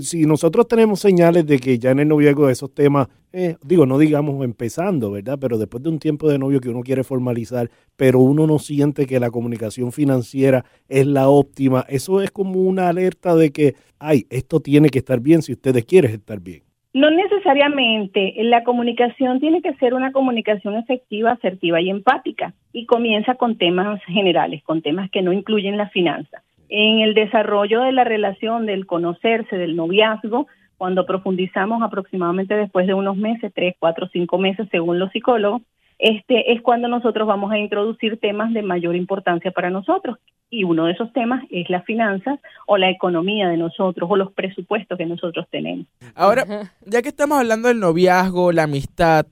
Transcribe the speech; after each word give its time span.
Si 0.00 0.26
nosotros 0.26 0.68
tenemos 0.68 1.00
señales 1.00 1.44
de 1.44 1.58
que 1.58 1.76
ya 1.80 1.90
en 1.90 1.98
el 1.98 2.06
noviazgo 2.06 2.48
esos 2.48 2.72
temas, 2.72 3.08
eh, 3.32 3.56
digo, 3.64 3.84
no 3.84 3.98
digamos 3.98 4.44
empezando, 4.44 5.10
¿verdad? 5.10 5.38
Pero 5.40 5.58
después 5.58 5.82
de 5.82 5.88
un 5.88 5.98
tiempo 5.98 6.28
de 6.28 6.38
novio 6.38 6.60
que 6.60 6.68
uno 6.68 6.82
quiere 6.82 7.02
formalizar, 7.02 7.68
pero 7.96 8.20
uno 8.20 8.46
no 8.46 8.60
siente 8.60 9.06
que 9.06 9.18
la 9.18 9.30
comunicación 9.30 9.90
financiera 9.90 10.64
es 10.88 11.04
la 11.08 11.28
óptima, 11.28 11.84
eso 11.88 12.22
es 12.22 12.30
como 12.30 12.60
una 12.60 12.88
alerta 12.88 13.34
de 13.34 13.50
que, 13.50 13.74
ay, 13.98 14.26
esto 14.30 14.60
tiene 14.60 14.88
que 14.88 15.00
estar 15.00 15.18
bien 15.18 15.42
si 15.42 15.54
ustedes 15.54 15.84
quieren 15.84 16.12
estar 16.12 16.38
bien. 16.38 16.62
No 16.94 17.10
necesariamente, 17.10 18.34
la 18.44 18.62
comunicación 18.62 19.40
tiene 19.40 19.62
que 19.62 19.74
ser 19.74 19.94
una 19.94 20.12
comunicación 20.12 20.76
efectiva, 20.76 21.32
asertiva 21.32 21.80
y 21.80 21.90
empática 21.90 22.54
y 22.72 22.86
comienza 22.86 23.34
con 23.34 23.58
temas 23.58 24.00
generales, 24.04 24.62
con 24.62 24.80
temas 24.80 25.10
que 25.10 25.22
no 25.22 25.32
incluyen 25.32 25.76
la 25.76 25.88
finanza 25.88 26.45
en 26.68 27.00
el 27.00 27.14
desarrollo 27.14 27.82
de 27.82 27.92
la 27.92 28.04
relación, 28.04 28.66
del 28.66 28.86
conocerse, 28.86 29.56
del 29.56 29.76
noviazgo, 29.76 30.46
cuando 30.76 31.06
profundizamos 31.06 31.82
aproximadamente 31.82 32.54
después 32.54 32.86
de 32.86 32.94
unos 32.94 33.16
meses, 33.16 33.52
tres, 33.54 33.74
cuatro, 33.78 34.08
cinco 34.12 34.38
meses, 34.38 34.68
según 34.70 34.98
los 34.98 35.10
psicólogos, 35.12 35.62
este 35.98 36.52
es 36.52 36.60
cuando 36.60 36.88
nosotros 36.88 37.26
vamos 37.26 37.50
a 37.52 37.58
introducir 37.58 38.18
temas 38.20 38.52
de 38.52 38.62
mayor 38.62 38.94
importancia 38.94 39.50
para 39.50 39.70
nosotros. 39.70 40.18
Y 40.50 40.64
uno 40.64 40.84
de 40.84 40.92
esos 40.92 41.12
temas 41.12 41.42
es 41.50 41.68
las 41.70 41.84
finanzas 41.84 42.38
o 42.66 42.76
la 42.76 42.90
economía 42.90 43.48
de 43.48 43.56
nosotros 43.56 44.08
o 44.10 44.16
los 44.16 44.32
presupuestos 44.32 44.96
que 44.96 45.06
nosotros 45.06 45.46
tenemos. 45.50 45.86
Ahora, 46.14 46.44
ya 46.84 47.02
que 47.02 47.08
estamos 47.08 47.38
hablando 47.38 47.68
del 47.68 47.80
noviazgo, 47.80 48.52
la 48.52 48.64
amistad, 48.64 49.26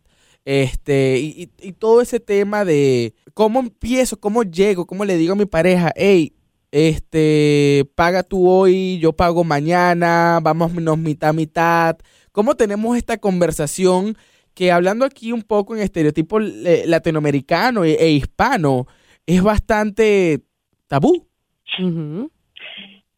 este, 0.44 1.18
y, 1.20 1.50
y 1.60 1.72
todo 1.72 2.00
ese 2.00 2.18
tema 2.18 2.64
de 2.64 3.14
cómo 3.34 3.60
empiezo, 3.60 4.18
cómo 4.18 4.42
llego, 4.42 4.86
cómo 4.86 5.04
le 5.04 5.16
digo 5.16 5.34
a 5.34 5.36
mi 5.36 5.46
pareja, 5.46 5.92
hey, 5.94 6.32
este, 6.74 7.88
paga 7.94 8.24
tú 8.24 8.48
hoy, 8.50 8.98
yo 8.98 9.12
pago 9.12 9.44
mañana, 9.44 10.40
vámonos 10.42 10.98
mitad 10.98 11.32
mitad. 11.32 11.96
¿Cómo 12.32 12.56
tenemos 12.56 12.96
esta 12.96 13.16
conversación 13.16 14.16
que 14.54 14.72
hablando 14.72 15.04
aquí 15.04 15.30
un 15.30 15.42
poco 15.42 15.76
en 15.76 15.82
estereotipo 15.82 16.40
latinoamericano 16.40 17.84
e, 17.84 17.92
e, 17.92 18.10
hispano 18.10 18.88
es 19.24 19.40
bastante 19.40 20.42
tabú? 20.88 21.28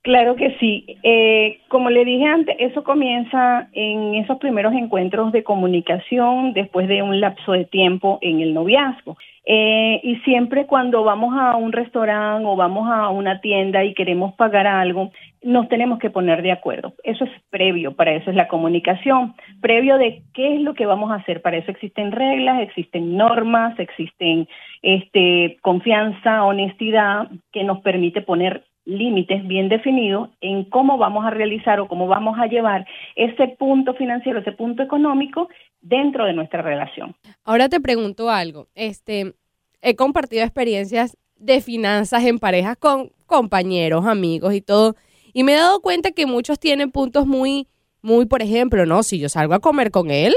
Claro 0.07 0.37
que 0.37 0.57
sí. 0.61 0.85
Eh, 1.03 1.63
como 1.67 1.91
le 1.91 2.05
dije 2.05 2.27
antes, 2.27 2.55
eso 2.61 2.85
comienza 2.85 3.69
en 3.73 4.15
esos 4.15 4.39
primeros 4.39 4.73
encuentros 4.73 5.33
de 5.33 5.43
comunicación 5.43 6.53
después 6.53 6.87
de 6.87 7.03
un 7.03 7.21
lapso 7.21 7.51
de 7.51 7.65
tiempo 7.65 8.21
en 8.23 8.39
el 8.39 8.55
noviazgo. 8.55 9.17
Eh, 9.45 9.99
y 10.05 10.15
siempre 10.19 10.67
cuando 10.67 11.03
vamos 11.03 11.35
a 11.37 11.57
un 11.57 11.73
restaurante 11.73 12.47
o 12.47 12.55
vamos 12.55 12.89
a 12.89 13.09
una 13.09 13.41
tienda 13.41 13.83
y 13.83 13.95
queremos 13.95 14.33
pagar 14.37 14.69
algo, 14.69 15.11
nos 15.43 15.69
tenemos 15.69 15.99
que 15.99 16.11
poner 16.11 16.41
de 16.43 16.53
acuerdo. 16.53 16.95
Eso 17.03 17.25
es 17.25 17.31
previo, 17.51 17.97
para 17.97 18.15
eso 18.15 18.31
es 18.31 18.37
la 18.37 18.47
comunicación, 18.47 19.35
previo 19.61 19.99
de 19.99 20.23
qué 20.35 20.55
es 20.55 20.61
lo 20.61 20.75
que 20.75 20.87
vamos 20.87 21.11
a 21.11 21.17
hacer. 21.17 21.43
Para 21.43 21.57
eso 21.57 21.73
existen 21.73 22.13
reglas, 22.13 22.63
existen 22.63 23.17
normas, 23.17 23.77
existen 23.81 24.47
este, 24.83 25.57
confianza, 25.63 26.45
honestidad 26.45 27.29
que 27.51 27.65
nos 27.65 27.81
permite 27.81 28.23
poner 28.23 28.63
límites 28.87 29.47
bien 29.47 29.69
definidos 29.69 30.31
en 30.41 30.65
cómo 30.65 30.97
vamos 30.97 31.27
a 31.27 31.31
realizar 31.31 31.81
o 31.81 31.89
cómo 31.89 32.07
vamos 32.07 32.39
a 32.39 32.47
llevar 32.47 32.87
ese 33.17 33.49
punto 33.59 33.95
financiero, 33.95 34.39
ese 34.39 34.53
punto 34.53 34.83
económico 34.83 35.49
dentro 35.81 36.25
de 36.25 36.33
nuestra 36.33 36.63
relación. 36.63 37.15
Ahora 37.45 37.69
te 37.69 37.81
pregunto 37.81 38.31
algo. 38.31 38.69
Este, 38.75 39.35
he 39.83 39.97
compartido 39.97 40.45
experiencias 40.45 41.19
de 41.37 41.61
finanzas 41.61 42.25
en 42.25 42.39
parejas 42.39 42.77
con 42.79 43.11
compañeros, 43.27 44.07
amigos 44.07 44.55
y 44.55 44.63
todo, 44.63 44.95
y 45.33 45.43
me 45.43 45.53
he 45.53 45.57
dado 45.57 45.81
cuenta 45.81 46.13
que 46.13 46.25
muchos 46.25 46.59
tienen 46.59 46.91
puntos 46.91 47.27
muy, 47.27 47.69
muy, 48.01 48.25
por 48.25 48.41
ejemplo, 48.41 48.87
no, 48.87 49.03
si 49.03 49.19
yo 49.19 49.29
salgo 49.29 49.53
a 49.53 49.61
comer 49.61 49.91
con 49.91 50.11
él, 50.11 50.33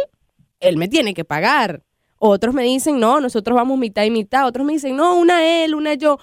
él 0.59 0.75
me 0.75 0.87
tiene 0.87 1.13
que 1.13 1.23
pagar. 1.23 1.83
Otros 2.17 2.53
me 2.53 2.63
dicen, 2.63 2.99
no, 2.99 3.21
nosotros 3.21 3.55
vamos 3.55 3.77
mitad 3.77 4.03
y 4.03 4.11
mitad. 4.11 4.45
Otros 4.45 4.65
me 4.65 4.73
dicen, 4.73 4.97
no, 4.97 5.17
una 5.17 5.63
él, 5.63 5.73
una 5.73 5.93
yo. 5.93 6.17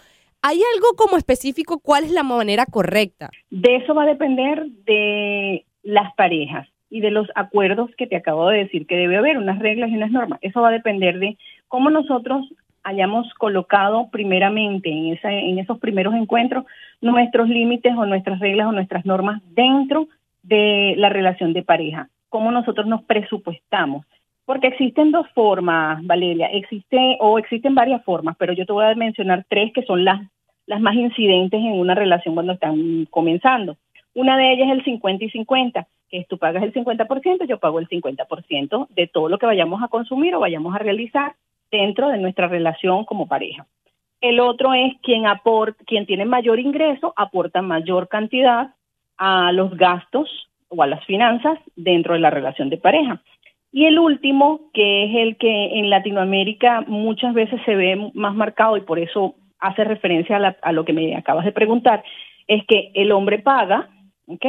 ¿Hay 0.49 0.61
algo 0.77 0.95
como 0.97 1.17
específico? 1.17 1.81
¿Cuál 1.81 2.05
es 2.05 2.13
la 2.13 2.23
manera 2.23 2.67
correcta? 2.67 3.31
De 3.51 3.75
eso 3.75 3.97
va 3.97 4.05
a 4.05 4.07
depender 4.07 4.65
de 4.85 5.65
las 5.83 6.15
parejas 6.15 6.69
y 6.89 7.01
de 7.01 7.11
los 7.11 7.27
acuerdos 7.35 7.91
que 7.99 8.07
te 8.07 8.15
acabo 8.15 8.49
de 8.49 8.59
decir 8.59 8.87
que 8.87 8.95
debe 8.95 9.17
haber, 9.17 9.39
unas 9.39 9.59
reglas 9.59 9.91
y 9.91 9.97
unas 9.97 10.13
normas. 10.13 10.39
Eso 10.43 10.61
va 10.61 10.69
a 10.69 10.79
depender 10.79 11.19
de 11.19 11.37
cómo 11.67 11.91
nosotros 11.91 12.47
hayamos 12.85 13.35
colocado 13.35 14.09
primeramente 14.13 14.89
en, 14.89 15.15
esa, 15.15 15.33
en 15.33 15.59
esos 15.59 15.81
primeros 15.81 16.15
encuentros 16.15 16.65
nuestros 17.01 17.49
límites 17.49 17.97
o 17.97 18.07
nuestras 18.07 18.39
reglas 18.39 18.69
o 18.69 18.73
nuestras 18.73 19.05
normas 19.05 19.43
dentro 19.51 20.07
de 20.45 20.95
la 20.97 21.09
relación 21.09 21.55
de 21.55 21.65
pareja, 21.65 22.09
cómo 22.29 22.53
nosotros 22.53 22.87
nos 22.87 23.03
presupuestamos. 23.03 24.07
Porque 24.45 24.69
existen 24.69 25.11
dos 25.11 25.27
formas, 25.35 26.07
Valeria, 26.07 26.47
existe 26.47 27.17
o 27.19 27.37
existen 27.41 27.75
varias 27.75 28.05
formas, 28.05 28.37
pero 28.39 28.53
yo 28.53 28.65
te 28.65 28.73
voy 28.73 28.85
a 28.85 28.95
mencionar 28.95 29.45
tres 29.49 29.73
que 29.73 29.83
son 29.83 30.05
las, 30.05 30.21
las 30.67 30.81
más 30.81 30.95
incidentes 30.95 31.61
en 31.61 31.79
una 31.79 31.95
relación 31.95 32.35
cuando 32.35 32.53
están 32.53 33.07
comenzando. 33.11 33.77
Una 34.15 34.37
de 34.37 34.53
ellas 34.53 34.69
es 34.69 34.79
el 34.79 34.85
50 34.85 35.25
y 35.25 35.31
50 35.31 35.87
que 36.09 36.25
tú 36.29 36.39
pagas 36.39 36.63
el 36.63 36.73
50%, 36.73 37.47
yo 37.47 37.59
pago 37.59 37.79
el 37.79 37.89
50% 37.89 38.89
de 38.91 39.07
todo 39.09 39.29
lo 39.29 39.39
que 39.39 39.47
vayamos 39.47 39.83
a 39.83 39.89
consumir 39.89 40.35
o 40.35 40.41
vayamos 40.41 40.75
a 40.75 40.79
realizar 40.79 41.35
dentro 41.71 42.09
de 42.09 42.19
nuestra 42.19 42.49
relación 42.49 43.05
como 43.05 43.27
pareja. 43.27 43.67
El 44.21 44.41
otro 44.41 44.73
es 44.73 44.95
quien 45.03 45.27
aporta, 45.27 45.83
quien 45.85 46.07
tiene 46.07 46.25
mayor 46.25 46.59
ingreso 46.59 47.13
aporta 47.17 47.61
mayor 47.61 48.09
cantidad 48.09 48.75
a 49.19 49.53
los 49.53 49.77
gastos 49.77 50.49
o 50.69 50.83
a 50.83 50.87
las 50.87 51.05
finanzas 51.05 51.59
dentro 51.75 52.15
de 52.15 52.21
la 52.21 52.31
relación 52.31 52.71
de 52.71 52.79
pareja. 52.79 53.23
Y 53.73 53.85
el 53.85 53.99
último, 53.99 54.71
que 54.73 55.05
es 55.05 55.17
el 55.17 55.37
que 55.37 55.79
en 55.79 55.91
Latinoamérica 55.91 56.83
muchas 56.87 57.35
veces 57.35 57.61
se 57.67 57.75
ve 57.75 58.11
más 58.15 58.35
marcado 58.35 58.77
y 58.77 58.81
por 58.81 58.99
eso 58.99 59.35
hace 59.59 59.85
referencia 59.85 60.57
a, 60.61 60.73
lo 60.73 60.85
que 60.85 60.93
me 60.93 61.17
acabas 61.17 61.45
de 61.45 61.53
preguntar, 61.53 62.05
es 62.47 62.65
que 62.67 62.91
el 62.95 63.13
hombre 63.13 63.39
paga, 63.39 63.89
¿ok? 64.27 64.47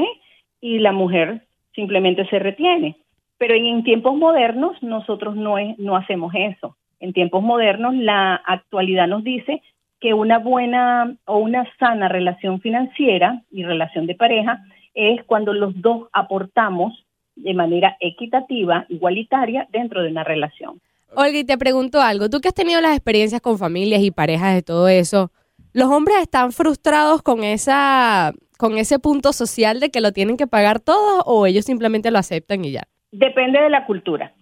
Y 0.62 0.80
la 0.80 0.92
mujer 0.92 1.42
simplemente 1.74 2.26
se 2.28 2.40
retiene. 2.40 2.98
Pero 3.38 3.54
en, 3.54 3.84
tiempos 3.84 4.16
modernos 4.16 4.82
nosotros 4.82 5.36
no, 5.36 5.56
no 5.78 5.96
hacemos 5.96 6.34
eso. 6.36 6.76
En 7.00 7.14
tiempos 7.14 7.44
modernos 7.44 7.96
la 7.96 8.36
actualidad 8.36 9.08
nos 9.08 9.24
dice 9.24 9.62
que 10.00 10.14
una 10.14 10.40
buena 10.40 11.16
o 11.26 11.38
una 11.38 11.66
sana 11.80 12.08
relación 12.08 12.62
financiera 12.62 13.44
y 13.52 13.64
relación 13.64 14.08
de 14.08 14.16
pareja 14.16 14.64
es 14.94 15.24
cuando 15.26 15.54
los 15.54 15.80
dos 15.82 16.08
aportamos 16.12 17.06
de 17.36 17.54
manera 17.54 17.98
equitativa, 18.00 18.86
igualitaria, 18.90 19.68
dentro 19.72 20.02
de 20.02 20.10
una 20.10 20.24
relación. 20.24 20.82
Olga, 21.16 21.38
y 21.38 21.44
te 21.46 21.58
pregunto 21.58 22.02
algo, 22.02 22.30
tú 22.30 22.40
que 22.40 22.50
has 22.50 22.54
tenido 22.54 22.82
las 22.82 22.96
experiencias 22.96 23.42
con 23.42 23.58
familias 23.58 24.02
y 24.02 24.12
parejas 24.12 24.54
de 24.54 24.62
todo 24.62 24.88
eso, 24.88 25.32
¿los 25.74 25.90
hombres 25.90 26.18
están 26.22 26.52
frustrados 26.52 27.22
con 27.22 27.44
esa 27.44 28.34
con 28.58 28.78
ese 28.78 29.00
punto 29.00 29.34
social 29.34 29.80
de 29.80 29.90
que 29.90 30.02
lo 30.02 30.12
tienen 30.12 30.36
que 30.36 30.48
pagar 30.48 30.80
todos 30.80 31.22
o 31.26 31.46
ellos 31.46 31.66
simplemente 31.66 32.12
lo 32.12 32.18
aceptan 32.18 32.66
y 32.66 32.72
ya? 32.72 32.84
Depende 33.12 33.62
de 33.62 33.70
la 33.70 33.86
cultura 33.86 34.34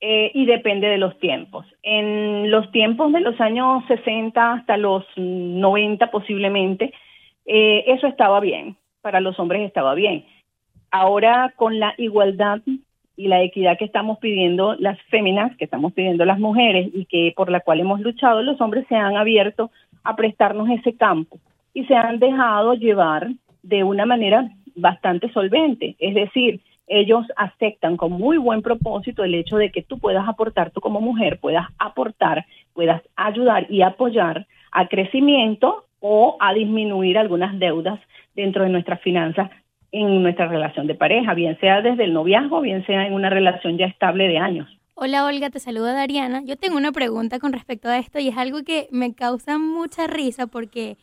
eh, 0.00 0.30
y 0.34 0.44
depende 0.46 0.86
de 0.88 0.98
los 0.98 1.18
tiempos. 1.18 1.66
En 1.82 2.50
los 2.50 2.70
tiempos 2.72 3.12
de 3.12 3.20
los 3.20 3.40
años 3.40 3.82
60 3.88 4.52
hasta 4.52 4.76
los 4.76 5.04
90 5.16 6.10
posiblemente, 6.10 6.92
eh, 7.46 7.84
eso 7.86 8.06
estaba 8.06 8.40
bien, 8.40 8.76
para 9.00 9.20
los 9.20 9.38
hombres 9.38 9.62
estaba 9.62 9.94
bien. 9.94 10.26
Ahora 10.90 11.54
con 11.56 11.80
la 11.80 11.94
igualdad 11.96 12.60
y 13.16 13.28
la 13.28 13.42
equidad 13.42 13.78
que 13.78 13.84
estamos 13.84 14.18
pidiendo 14.18 14.74
las 14.76 15.00
féminas, 15.04 15.56
que 15.56 15.64
estamos 15.64 15.92
pidiendo 15.92 16.24
las 16.24 16.38
mujeres 16.38 16.90
y 16.92 17.04
que 17.06 17.32
por 17.36 17.50
la 17.50 17.60
cual 17.60 17.80
hemos 17.80 18.00
luchado, 18.00 18.42
los 18.42 18.60
hombres 18.60 18.86
se 18.88 18.96
han 18.96 19.16
abierto 19.16 19.70
a 20.02 20.16
prestarnos 20.16 20.68
ese 20.70 20.96
campo 20.96 21.38
y 21.72 21.84
se 21.84 21.94
han 21.94 22.18
dejado 22.18 22.74
llevar 22.74 23.28
de 23.62 23.84
una 23.84 24.06
manera 24.06 24.50
bastante 24.74 25.32
solvente. 25.32 25.96
Es 25.98 26.14
decir, 26.14 26.60
ellos 26.86 27.26
aceptan 27.36 27.96
con 27.96 28.12
muy 28.12 28.36
buen 28.36 28.62
propósito 28.62 29.24
el 29.24 29.34
hecho 29.34 29.56
de 29.56 29.70
que 29.70 29.82
tú 29.82 29.98
puedas 29.98 30.28
aportar, 30.28 30.70
tú 30.70 30.80
como 30.80 31.00
mujer 31.00 31.38
puedas 31.40 31.66
aportar, 31.78 32.44
puedas 32.74 33.02
ayudar 33.16 33.66
y 33.70 33.82
apoyar 33.82 34.46
a 34.70 34.88
crecimiento 34.88 35.84
o 36.00 36.36
a 36.40 36.52
disminuir 36.52 37.16
algunas 37.16 37.58
deudas 37.58 37.98
dentro 38.34 38.64
de 38.64 38.70
nuestras 38.70 39.00
finanzas 39.00 39.50
en 39.94 40.22
nuestra 40.22 40.48
relación 40.48 40.88
de 40.88 40.96
pareja, 40.96 41.34
bien 41.34 41.58
sea 41.60 41.80
desde 41.80 42.04
el 42.04 42.12
noviazgo, 42.12 42.60
bien 42.60 42.84
sea 42.84 43.06
en 43.06 43.14
una 43.14 43.30
relación 43.30 43.78
ya 43.78 43.86
estable 43.86 44.26
de 44.26 44.38
años. 44.38 44.68
Hola 44.94 45.24
Olga, 45.24 45.50
te 45.50 45.60
saluda 45.60 45.92
Dariana. 45.92 46.42
Yo 46.44 46.56
tengo 46.56 46.76
una 46.76 46.90
pregunta 46.90 47.38
con 47.38 47.52
respecto 47.52 47.88
a 47.88 47.98
esto 47.98 48.18
y 48.18 48.28
es 48.28 48.36
algo 48.36 48.64
que 48.64 48.88
me 48.90 49.14
causa 49.14 49.58
mucha 49.58 50.06
risa 50.08 50.48
porque 50.48 50.96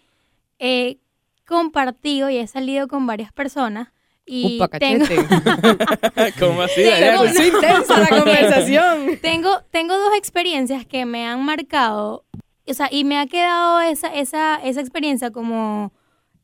he 0.59 0.97
compartido 1.45 2.29
y 2.29 2.37
he 2.37 2.47
salido 2.47 2.87
con 2.89 3.07
varias 3.07 3.31
personas 3.31 3.93
y 4.25 4.59
tengo... 4.79 5.05
¿Cómo 6.39 6.61
así? 6.61 6.83
Tengo, 6.83 7.25
intensa 7.25 7.99
la 7.99 8.09
conversación. 8.23 9.17
tengo, 9.21 9.61
tengo 9.71 9.97
dos 9.97 10.17
experiencias 10.17 10.85
que 10.85 11.05
me 11.05 11.25
han 11.25 11.43
marcado, 11.43 12.25
o 12.67 12.73
sea, 12.73 12.89
y 12.91 13.05
me 13.05 13.17
ha 13.17 13.25
quedado 13.25 13.79
esa, 13.81 14.13
esa, 14.13 14.55
esa 14.55 14.81
experiencia 14.81 15.31
como 15.31 15.91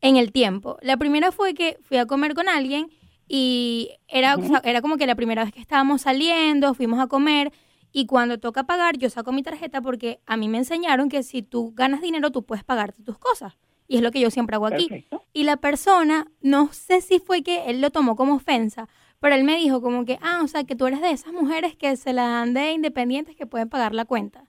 en 0.00 0.16
el 0.16 0.32
tiempo. 0.32 0.78
La 0.82 0.96
primera 0.96 1.32
fue 1.32 1.54
que 1.54 1.78
fui 1.82 1.96
a 1.96 2.06
comer 2.06 2.34
con 2.34 2.48
alguien 2.48 2.90
y 3.28 3.90
era, 4.08 4.36
era 4.64 4.80
como 4.80 4.96
que 4.96 5.06
la 5.06 5.14
primera 5.14 5.44
vez 5.44 5.52
que 5.52 5.60
estábamos 5.60 6.02
saliendo, 6.02 6.74
fuimos 6.74 7.00
a 7.00 7.06
comer 7.08 7.52
y 7.92 8.06
cuando 8.06 8.38
toca 8.38 8.64
pagar 8.64 8.96
yo 8.98 9.10
saco 9.10 9.32
mi 9.32 9.42
tarjeta 9.42 9.80
porque 9.80 10.20
a 10.26 10.36
mí 10.36 10.48
me 10.48 10.58
enseñaron 10.58 11.08
que 11.08 11.22
si 11.22 11.42
tú 11.42 11.72
ganas 11.74 12.00
dinero 12.00 12.30
tú 12.30 12.44
puedes 12.44 12.64
pagarte 12.64 13.02
tus 13.02 13.18
cosas. 13.18 13.54
Y 13.90 13.96
es 13.96 14.02
lo 14.02 14.10
que 14.10 14.20
yo 14.20 14.30
siempre 14.30 14.54
hago 14.56 14.66
aquí. 14.66 15.06
Y 15.32 15.44
la 15.44 15.56
persona, 15.56 16.30
no 16.42 16.70
sé 16.72 17.00
si 17.00 17.20
fue 17.20 17.42
que 17.42 17.70
él 17.70 17.80
lo 17.80 17.90
tomó 17.90 18.16
como 18.16 18.34
ofensa, 18.34 18.86
pero 19.18 19.34
él 19.34 19.44
me 19.44 19.56
dijo 19.56 19.80
como 19.80 20.04
que, 20.04 20.18
ah, 20.20 20.42
o 20.44 20.46
sea, 20.46 20.64
que 20.64 20.76
tú 20.76 20.86
eres 20.86 21.00
de 21.00 21.10
esas 21.10 21.32
mujeres 21.32 21.74
que 21.74 21.96
se 21.96 22.12
la 22.12 22.28
dan 22.28 22.52
de 22.52 22.72
independientes 22.72 23.34
que 23.34 23.46
pueden 23.46 23.70
pagar 23.70 23.94
la 23.94 24.04
cuenta. 24.04 24.44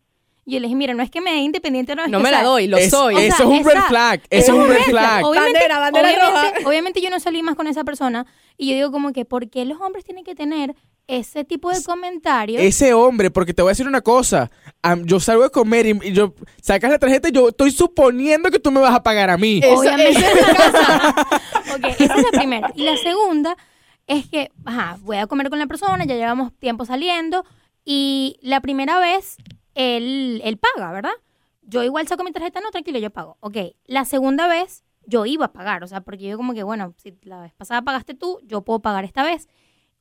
Y 0.49 0.53
yo 0.53 0.59
le 0.61 0.65
dije, 0.65 0.75
mira, 0.75 0.95
no 0.95 1.03
es 1.03 1.11
que 1.11 1.21
me 1.21 1.31
dé 1.31 1.37
independiente, 1.37 1.95
no 1.95 2.05
es 2.05 2.09
No 2.09 2.19
me 2.19 2.31
la 2.31 2.41
doy, 2.41 2.65
lo 2.65 2.79
soy. 2.79 3.17
eso 3.17 3.43
es 3.43 3.59
un 3.59 3.63
red 3.63 3.81
flag, 3.87 4.21
eso 4.31 4.51
es 4.51 4.57
un 4.57 4.67
red 4.67 4.81
flag. 4.81 5.23
Obviamente, 5.23 5.59
bandera, 5.59 5.79
bandera 5.79 6.25
roja. 6.25 6.53
Obviamente 6.65 7.01
yo 7.01 7.11
no 7.11 7.19
salí 7.19 7.43
más 7.43 7.55
con 7.55 7.67
esa 7.67 7.83
persona 7.83 8.25
y 8.57 8.67
yo 8.67 8.73
digo 8.73 8.91
como 8.91 9.13
que, 9.13 9.25
¿por 9.25 9.47
qué 9.51 9.63
los 9.65 9.79
hombres 9.79 10.03
tienen 10.05 10.23
que 10.23 10.33
tener 10.33 10.75
ese 11.05 11.45
tipo 11.45 11.69
de 11.69 11.83
comentarios? 11.83 12.63
Ese 12.63 12.95
hombre, 12.95 13.29
porque 13.29 13.53
te 13.53 13.61
voy 13.61 13.69
a 13.69 13.73
decir 13.73 13.87
una 13.87 14.01
cosa, 14.01 14.49
yo 15.03 15.19
salgo 15.19 15.43
a 15.43 15.51
comer 15.51 15.85
y, 15.85 16.13
yo 16.13 16.33
sacas 16.63 16.89
la 16.89 16.97
tarjeta 16.97 17.29
y 17.29 17.31
yo 17.31 17.49
estoy 17.49 17.69
suponiendo 17.69 18.49
que 18.49 18.57
tú 18.57 18.71
me 18.71 18.79
vas 18.79 18.95
a 18.95 19.03
pagar 19.03 19.29
a 19.29 19.37
mí. 19.37 19.61
Obviamente. 19.63 20.19
Esa 20.19 20.31
es 20.31 20.73
la 20.73 21.09
ok, 21.75 21.85
esa 21.99 22.15
es 22.15 22.23
la 22.23 22.31
primera. 22.31 22.71
Y 22.73 22.85
la 22.85 22.97
segunda 22.97 23.55
es 24.07 24.27
que, 24.27 24.51
ajá, 24.65 24.97
voy 25.01 25.17
a 25.17 25.27
comer 25.27 25.51
con 25.51 25.59
la 25.59 25.67
persona, 25.67 26.05
ya 26.05 26.15
llevamos 26.15 26.51
tiempo 26.57 26.85
saliendo 26.85 27.45
y 27.85 28.39
la 28.41 28.61
primera 28.61 28.97
vez 28.97 29.37
él, 29.79 30.41
él 30.43 30.57
paga, 30.57 30.91
¿verdad? 30.91 31.13
Yo 31.61 31.83
igual 31.83 32.07
saco 32.07 32.23
mi 32.23 32.31
tarjeta, 32.31 32.59
no, 32.59 32.69
tranquilo, 32.71 32.99
yo 32.99 33.11
pago. 33.11 33.37
Ok, 33.39 33.57
la 33.85 34.03
segunda 34.03 34.47
vez 34.47 34.83
yo 35.05 35.25
iba 35.25 35.45
a 35.45 35.53
pagar, 35.53 35.83
o 35.83 35.87
sea, 35.87 36.01
porque 36.01 36.27
yo 36.27 36.35
como 36.35 36.53
que, 36.53 36.63
bueno, 36.63 36.93
si 36.97 37.17
la 37.23 37.39
vez 37.41 37.53
pasada 37.53 37.81
pagaste 37.81 38.13
tú, 38.13 38.39
yo 38.43 38.61
puedo 38.63 38.81
pagar 38.81 39.05
esta 39.05 39.23
vez. 39.23 39.47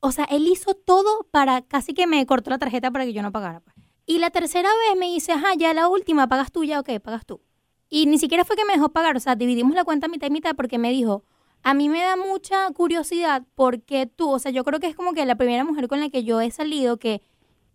O 0.00 0.10
sea, 0.10 0.24
él 0.24 0.48
hizo 0.48 0.74
todo 0.74 1.28
para, 1.30 1.62
casi 1.62 1.94
que 1.94 2.06
me 2.06 2.24
cortó 2.26 2.50
la 2.50 2.58
tarjeta 2.58 2.90
para 2.90 3.04
que 3.04 3.12
yo 3.12 3.22
no 3.22 3.30
pagara. 3.30 3.60
Pues. 3.60 3.76
Y 4.04 4.18
la 4.18 4.30
tercera 4.30 4.68
vez 4.68 4.98
me 4.98 5.06
dice, 5.06 5.32
ajá, 5.32 5.54
ya 5.56 5.72
la 5.74 5.88
última, 5.88 6.28
pagas 6.28 6.50
tú, 6.50 6.64
ya, 6.64 6.80
ok, 6.80 6.98
pagas 7.00 7.24
tú. 7.24 7.40
Y 7.88 8.06
ni 8.06 8.18
siquiera 8.18 8.44
fue 8.44 8.56
que 8.56 8.64
me 8.64 8.72
dejó 8.72 8.88
pagar, 8.88 9.16
o 9.16 9.20
sea, 9.20 9.36
dividimos 9.36 9.74
la 9.76 9.84
cuenta 9.84 10.08
mitad 10.08 10.26
y 10.26 10.30
mitad 10.30 10.56
porque 10.56 10.78
me 10.78 10.90
dijo, 10.90 11.24
a 11.62 11.72
mí 11.74 11.88
me 11.88 12.02
da 12.02 12.16
mucha 12.16 12.70
curiosidad 12.72 13.44
porque 13.54 14.06
tú, 14.06 14.30
o 14.30 14.38
sea, 14.38 14.50
yo 14.50 14.64
creo 14.64 14.80
que 14.80 14.88
es 14.88 14.96
como 14.96 15.12
que 15.12 15.24
la 15.24 15.36
primera 15.36 15.64
mujer 15.64 15.88
con 15.88 16.00
la 16.00 16.08
que 16.10 16.24
yo 16.24 16.40
he 16.40 16.50
salido 16.50 16.98
que 16.98 17.22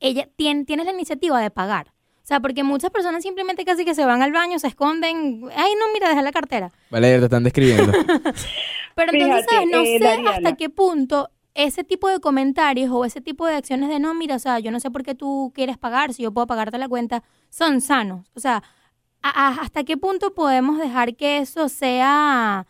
ella 0.04 0.30
tiene, 0.36 0.66
la 0.84 0.92
iniciativa 0.92 1.40
de 1.40 1.50
pagar. 1.50 1.93
O 2.24 2.26
sea, 2.26 2.40
porque 2.40 2.64
muchas 2.64 2.90
personas 2.90 3.22
simplemente 3.22 3.66
casi 3.66 3.84
que 3.84 3.94
se 3.94 4.06
van 4.06 4.22
al 4.22 4.32
baño, 4.32 4.58
se 4.58 4.68
esconden. 4.68 5.44
Ay, 5.56 5.74
no, 5.78 5.92
mira, 5.94 6.08
deja 6.08 6.22
la 6.22 6.32
cartera. 6.32 6.72
Vale, 6.90 7.20
te 7.20 7.26
están 7.26 7.44
describiendo. 7.44 7.92
Pero 8.96 9.12
entonces, 9.12 9.46
¿sabes? 9.50 9.70
No 9.70 9.80
eh, 9.80 10.00
sé 10.00 10.28
hasta 10.30 10.56
qué 10.56 10.70
punto 10.70 11.30
ese 11.54 11.84
tipo 11.84 12.08
de 12.08 12.22
comentarios 12.22 12.90
o 12.92 13.04
ese 13.04 13.20
tipo 13.20 13.46
de 13.46 13.56
acciones 13.56 13.90
de 13.90 14.00
no, 14.00 14.14
mira, 14.14 14.38
o 14.38 14.40
sea, 14.40 14.60
yo 14.60 14.72
no 14.72 14.80
sé 14.80 14.90
por 14.90 15.04
qué 15.04 15.16
tú 15.16 15.52
quieres 15.54 15.78
pagar, 15.78 16.14
si 16.14 16.24
yo 16.24 16.32
puedo 16.32 16.48
pagarte 16.48 16.78
la 16.78 16.88
cuenta, 16.88 17.24
son 17.50 17.82
sanos. 17.82 18.26
O 18.36 18.40
sea, 18.40 18.64
¿hasta 19.22 19.84
qué 19.84 19.98
punto 19.98 20.34
podemos 20.34 20.80
dejar 20.80 21.16
que 21.16 21.40
eso 21.40 21.68
sea 21.68 22.66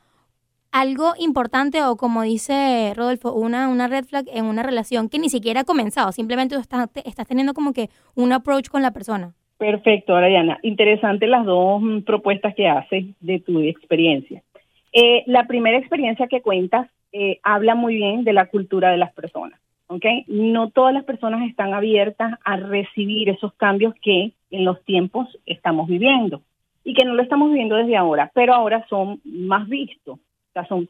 algo 0.71 1.13
importante 1.19 1.83
o 1.83 1.95
como 1.95 2.23
dice 2.23 2.91
Rodolfo, 2.95 3.31
una, 3.33 3.69
una 3.69 3.87
red 3.87 4.05
flag 4.05 4.25
en 4.29 4.45
una 4.45 4.63
relación 4.63 5.07
que 5.07 5.19
ni 5.19 5.29
siquiera 5.29 5.61
ha 5.61 5.63
comenzado, 5.65 6.11
simplemente 6.11 6.55
estás, 6.55 6.89
estás 7.05 7.27
teniendo 7.27 7.53
como 7.53 7.73
que 7.73 7.91
un 8.15 8.33
approach 8.33 8.69
con 8.69 8.81
la 8.81 8.91
persona? 8.91 9.35
Perfecto, 9.63 10.13
Ariana. 10.13 10.59
Interesante 10.61 11.25
las 11.25 11.45
dos 11.45 11.81
mm, 11.81 11.99
propuestas 12.01 12.53
que 12.53 12.67
haces 12.67 13.05
de 13.21 13.39
tu 13.39 13.61
experiencia. 13.61 14.43
Eh, 14.91 15.23
la 15.25 15.47
primera 15.47 15.77
experiencia 15.77 16.27
que 16.27 16.41
cuentas 16.41 16.89
eh, 17.13 17.39
habla 17.43 17.73
muy 17.73 17.95
bien 17.95 18.25
de 18.25 18.33
la 18.33 18.47
cultura 18.47 18.91
de 18.91 18.97
las 18.97 19.13
personas. 19.13 19.57
¿okay? 19.87 20.25
No 20.27 20.69
todas 20.69 20.93
las 20.93 21.05
personas 21.05 21.49
están 21.49 21.73
abiertas 21.73 22.37
a 22.43 22.57
recibir 22.57 23.29
esos 23.29 23.53
cambios 23.53 23.93
que 24.01 24.33
en 24.51 24.65
los 24.65 24.83
tiempos 24.83 25.29
estamos 25.45 25.87
viviendo 25.87 26.41
y 26.83 26.93
que 26.93 27.05
no 27.05 27.13
lo 27.13 27.23
estamos 27.23 27.49
viviendo 27.49 27.77
desde 27.77 27.95
ahora, 27.95 28.31
pero 28.35 28.53
ahora 28.53 28.85
son 28.89 29.21
más 29.23 29.69
vistos 29.69 30.19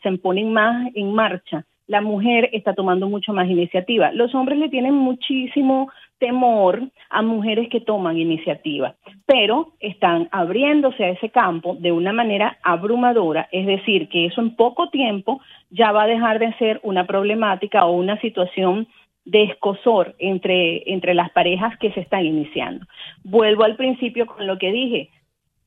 se 0.02 0.18
ponen 0.18 0.52
más 0.52 0.92
en 0.96 1.14
marcha. 1.14 1.66
La 1.88 2.02
mujer 2.02 2.50
está 2.54 2.74
tomando 2.74 3.08
mucho 3.08 3.34
más 3.34 3.48
iniciativa. 3.50 4.12
Los 4.12 4.34
hombres 4.36 4.58
le 4.60 4.70
tienen 4.70 4.94
muchísimo 4.94 5.90
temor 6.24 6.84
a 7.10 7.22
mujeres 7.22 7.68
que 7.68 7.82
toman 7.82 8.18
iniciativa, 8.18 8.96
pero 9.26 9.74
están 9.82 10.30
abriéndose 10.32 11.04
a 11.04 11.10
ese 11.10 11.30
campo 11.32 11.76
de 11.78 11.92
una 11.92 12.14
manera 12.14 12.58
abrumadora, 12.64 13.50
es 13.52 13.66
decir, 13.66 14.08
que 14.08 14.28
eso 14.28 14.40
en 14.40 14.56
poco 14.56 14.90
tiempo 14.90 15.42
ya 15.70 15.92
va 15.92 16.04
a 16.04 16.08
dejar 16.08 16.40
de 16.40 16.54
ser 16.54 16.80
una 16.82 17.06
problemática 17.06 17.86
o 17.86 17.92
una 17.92 18.18
situación 18.22 18.88
de 19.26 19.44
escosor 19.44 20.16
entre, 20.18 20.90
entre 20.94 21.14
las 21.14 21.30
parejas 21.32 21.78
que 21.78 21.92
se 21.92 22.00
están 22.00 22.26
iniciando. 22.26 22.86
Vuelvo 23.26 23.66
al 23.66 23.76
principio 23.76 24.26
con 24.26 24.48
lo 24.48 24.58
que 24.58 24.72
dije, 24.72 25.10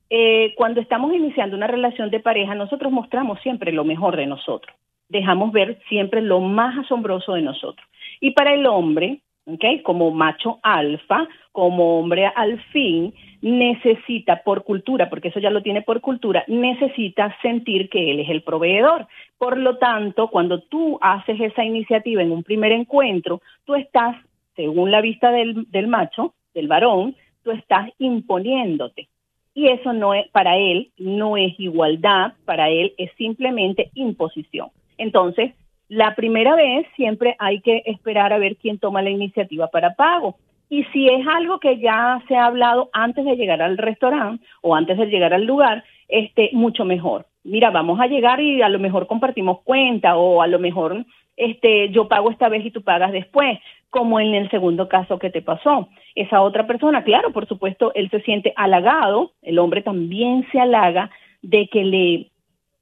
eh, 0.09 0.55
cuando 0.55 0.81
estamos 0.81 1.13
iniciando 1.13 1.55
una 1.55 1.67
relación 1.67 2.09
de 2.09 2.19
pareja, 2.19 2.55
nosotros 2.55 2.91
mostramos 2.91 3.39
siempre 3.41 3.71
lo 3.71 3.83
mejor 3.83 4.15
de 4.15 4.25
nosotros. 4.25 4.75
Dejamos 5.07 5.51
ver 5.51 5.79
siempre 5.87 6.21
lo 6.21 6.39
más 6.39 6.79
asombroso 6.79 7.33
de 7.33 7.43
nosotros. 7.43 7.87
Y 8.19 8.31
para 8.31 8.55
el 8.55 8.65
hombre, 8.65 9.19
¿okay? 9.47 9.81
como 9.81 10.11
macho 10.11 10.59
alfa, 10.61 11.27
como 11.51 11.99
hombre 11.99 12.27
al 12.35 12.61
fin, 12.71 13.13
necesita 13.41 14.43
por 14.43 14.63
cultura, 14.63 15.09
porque 15.09 15.29
eso 15.29 15.39
ya 15.39 15.49
lo 15.49 15.63
tiene 15.63 15.81
por 15.81 16.01
cultura, 16.01 16.43
necesita 16.47 17.35
sentir 17.41 17.89
que 17.89 18.11
él 18.11 18.19
es 18.19 18.29
el 18.29 18.43
proveedor. 18.43 19.07
Por 19.37 19.57
lo 19.57 19.77
tanto, 19.77 20.27
cuando 20.27 20.61
tú 20.61 20.99
haces 21.01 21.39
esa 21.39 21.63
iniciativa 21.63 22.21
en 22.21 22.31
un 22.31 22.43
primer 22.43 22.71
encuentro, 22.71 23.41
tú 23.65 23.75
estás 23.75 24.15
según 24.57 24.91
la 24.91 25.01
vista 25.01 25.31
del, 25.31 25.69
del 25.71 25.87
macho, 25.87 26.33
del 26.53 26.67
varón, 26.67 27.15
tú 27.43 27.51
estás 27.51 27.89
imponiéndote. 27.99 29.07
Y 29.53 29.69
eso 29.69 29.93
no 29.93 30.13
es, 30.13 30.27
para 30.29 30.57
él, 30.57 30.91
no 30.97 31.37
es 31.37 31.57
igualdad, 31.59 32.33
para 32.45 32.69
él 32.69 32.93
es 32.97 33.11
simplemente 33.17 33.91
imposición. 33.93 34.69
Entonces, 34.97 35.53
la 35.89 36.15
primera 36.15 36.55
vez 36.55 36.85
siempre 36.95 37.35
hay 37.39 37.61
que 37.61 37.83
esperar 37.85 38.33
a 38.33 38.37
ver 38.37 38.57
quién 38.57 38.79
toma 38.79 39.01
la 39.01 39.09
iniciativa 39.09 39.67
para 39.67 39.95
pago. 39.95 40.35
Y 40.69 40.83
si 40.85 41.07
es 41.07 41.25
algo 41.27 41.59
que 41.59 41.79
ya 41.79 42.21
se 42.27 42.35
ha 42.35 42.45
hablado 42.45 42.89
antes 42.91 43.23
de 43.23 43.35
llegar 43.37 43.61
al 43.61 43.77
restaurante 43.77 44.45
o 44.61 44.75
antes 44.75 44.97
de 44.97 45.05
llegar 45.05 45.33
al 45.33 45.45
lugar, 45.45 45.83
este, 46.09 46.49
mucho 46.51 46.83
mejor. 46.83 47.25
Mira, 47.43 47.69
vamos 47.69 47.99
a 48.01 48.07
llegar 48.07 48.41
y 48.41 48.61
a 48.61 48.69
lo 48.69 48.79
mejor 48.79 49.07
compartimos 49.07 49.61
cuenta 49.63 50.17
o 50.17 50.41
a 50.41 50.47
lo 50.47 50.59
mejor 50.59 51.05
este, 51.37 51.89
yo 51.89 52.09
pago 52.09 52.31
esta 52.31 52.49
vez 52.49 52.65
y 52.65 52.71
tú 52.71 52.81
pagas 52.81 53.13
después, 53.13 53.59
como 53.89 54.19
en 54.19 54.33
el 54.33 54.49
segundo 54.49 54.89
caso 54.89 55.19
que 55.19 55.29
te 55.29 55.41
pasó. 55.41 55.87
Esa 56.15 56.41
otra 56.41 56.67
persona, 56.67 57.03
claro, 57.03 57.31
por 57.31 57.47
supuesto, 57.47 57.93
él 57.95 58.09
se 58.09 58.21
siente 58.21 58.51
halagado, 58.57 59.31
el 59.41 59.59
hombre 59.59 59.81
también 59.81 60.45
se 60.51 60.59
halaga 60.59 61.09
de 61.41 61.67
que 61.67 61.85
le 61.85 62.31